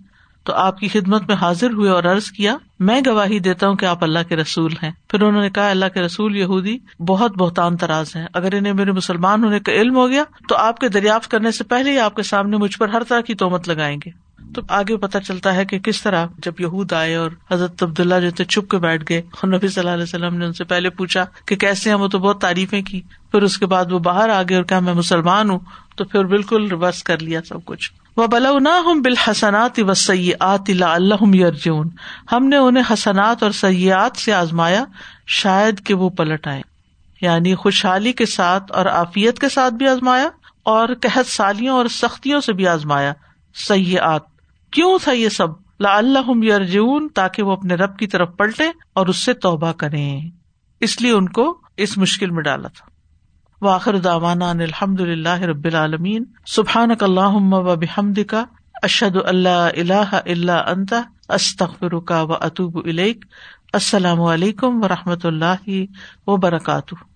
تو 0.44 0.54
آپ 0.54 0.80
کی 0.80 0.88
خدمت 0.88 1.22
میں 1.28 1.36
حاضر 1.36 1.70
ہوئے 1.70 1.90
اور 1.90 2.04
عرض 2.04 2.32
کیا، 2.32 2.58
میں 2.80 3.02
گواہی 3.08 3.40
دیتا 3.40 3.68
ہوں 3.68 3.76
کہ 3.76 3.86
آپ 3.86 4.04
اللہ 4.04 4.20
کے 4.30 4.36
رسول 4.36 4.74
ہیں۔ 4.84 4.92
پھر 5.08 5.22
انہوں 5.22 5.42
نے 5.42 5.50
کہا، 5.50 5.70
اللہ 5.70 5.86
کے 5.94 6.02
رسول 6.02 6.36
یہودی 6.36 6.78
بہت 7.00 7.38
بہتان 7.38 7.78
تراز 7.78 8.16
ہیں۔ 8.16 8.28
اگر 8.34 8.56
انہیں 8.56 8.74
میرے 8.74 8.92
مسلمان 8.92 9.44
ہونے 9.44 9.60
کا 9.60 9.72
علم 9.72 9.96
ہو 9.96 10.10
گیا، 10.10 10.24
تو 10.50 10.58
آپ 10.58 10.80
کے 10.80 10.88
دریافت 10.88 11.32
کرنے 11.32 11.52
سے 11.52 11.64
پہلے 11.64 11.92
ہی 11.92 12.00
آپ 12.00 12.16
کے 12.16 12.24
سامنے 12.24 12.58
مجھ 12.58 12.78
پر 12.78 12.90
ہر 12.90 13.04
طرح 13.04 13.22
کی 13.22 13.34
تومت 13.34 13.70
لگائیں 13.70 13.98
گے۔ 14.06 14.30
تو 14.56 14.62
آگے 14.70 14.98
پتا 14.98 15.20
چلتا 15.20 15.56
ہے 15.56 15.66
کہ 15.66 15.80
کس 15.80 16.02
طرح 16.02 16.26
جب 16.38 16.52
یہود 16.60 16.94
آئے 16.94 17.16
اور 17.16 17.32
حضرت 17.52 17.84
عبداللہ 17.84 18.16
جو 18.22 18.32
تھے 18.32 18.46
چھپ 18.46 18.72
کے 18.72 18.78
بیٹھ 18.78 19.04
گئے، 19.10 19.20
اور 19.20 19.48
نبی 19.48 19.68
صلی 19.68 19.82
اللہ 19.82 19.94
علیہ 19.94 20.04
وسلم 20.04 20.38
نے 20.38 20.46
ان 20.46 20.54
سے 20.54 20.64
پہلے 20.64 20.90
پوچھا 20.90 21.26
کہ 21.46 21.56
کیسے 21.56 21.90
ہیں، 21.90 21.98
وہ 21.98 22.08
تو 22.08 22.20
بہت 22.20 22.42
تعریفیں 22.42 22.82
کی۔ 22.82 23.02
پھر 23.32 23.42
اس 23.42 23.58
کے 23.58 23.66
بعد 23.66 23.92
وہ 23.92 24.00
باہر 24.00 24.30
آ 24.30 24.42
گئے 24.42 24.58
اور 24.58 24.66
کہا، 24.66 24.80
میں 24.80 24.94
مسلمان 24.94 25.50
ہوں۔ 25.50 25.60
تو 25.96 26.06
پھر 26.06 26.24
بالکل 26.24 26.68
ریورس 26.68 27.04
کر 27.04 27.20
لیا 27.20 27.42
سب 27.42 27.66
کچھ۔ 27.66 27.92
وہ 28.20 28.28
بلا 28.28 28.50
نہ 28.60 29.02
بالحسنات 29.04 29.80
و 29.80 29.94
سیات 29.94 30.70
اللہ 30.70 31.36
یرجون 31.36 31.90
ہم 32.32 32.48
نے 32.48 32.58
انہیں 32.58 32.84
حسنات 32.94 33.44
اور 33.44 33.52
سیاحت 33.52 34.18
سے 34.18 34.34
آزمایا، 34.34 34.86
شاید 35.28 35.86
کہ 35.86 35.94
وہ 35.94 36.10
پلٹ 36.10 36.48
آئے 36.48 36.62
یعنی 37.22 37.56
خوشحالی 37.56 38.14
کے 38.14 38.26
ساتھ 38.26 38.72
اور 38.72 38.86
آفیت 38.86 39.40
کے 39.40 39.50
ساتھ 39.50 39.74
بھی 39.74 39.88
آزمایا 39.88 40.30
اور 40.64 40.88
قحط 41.02 41.28
سالیوں 41.28 41.76
اور 41.76 41.86
سختیوں 41.86 42.42
سے 42.42 42.54
بھی 42.54 42.68
آزمایا۔ 42.68 43.14
سیاحت 43.68 44.22
کیوں 44.72 45.00
تھا 45.04 45.12
یہ 45.12 45.30
سب؟ 45.30 45.48
لا 45.80 45.98
اللہ 45.98 46.46
یرجون 46.46 47.08
تاکہ 47.08 47.44
وہ 47.44 47.52
اپنے 47.52 47.76
رب 47.76 47.98
کی 47.98 48.08
طرف 48.08 48.30
پلٹے 48.38 48.68
اور 48.94 49.08
اس 49.08 49.18
سے 49.18 49.34
توبہ 49.34 49.72
کریں۔ 49.72 50.30
اس 50.80 51.02
لیے 51.02 51.12
ان 51.12 51.30
کو 51.30 51.62
اس 51.78 51.98
مشکل 51.98 52.30
میں 52.30 52.44
ڈالا 52.44 52.68
تھا۔ 52.68 52.99
واخر 53.62 53.98
داوانا 53.98 54.50
الحمد 54.50 55.02
اللہ 55.02 55.42
رب 55.42 55.66
العالمین. 55.66 56.24
سبحان 56.46 56.92
اللہ 57.00 57.36
و 57.52 57.76
بحمد 57.76 58.20
کا 58.28 58.46
اشد 58.84 59.18
اللہ 59.26 59.70
اللہ 59.78 60.14
اللہ 60.14 60.52
انتا 60.52 61.02
استخر 61.30 62.00
کا 62.00 62.22
و 62.22 62.34
اطوب 62.34 62.80
السلام 63.74 64.22
علیکم 64.22 64.84
و 64.84 64.88
رحمۃ 64.88 65.24
اللہ 65.24 65.70
وبرکاتہ. 66.28 67.09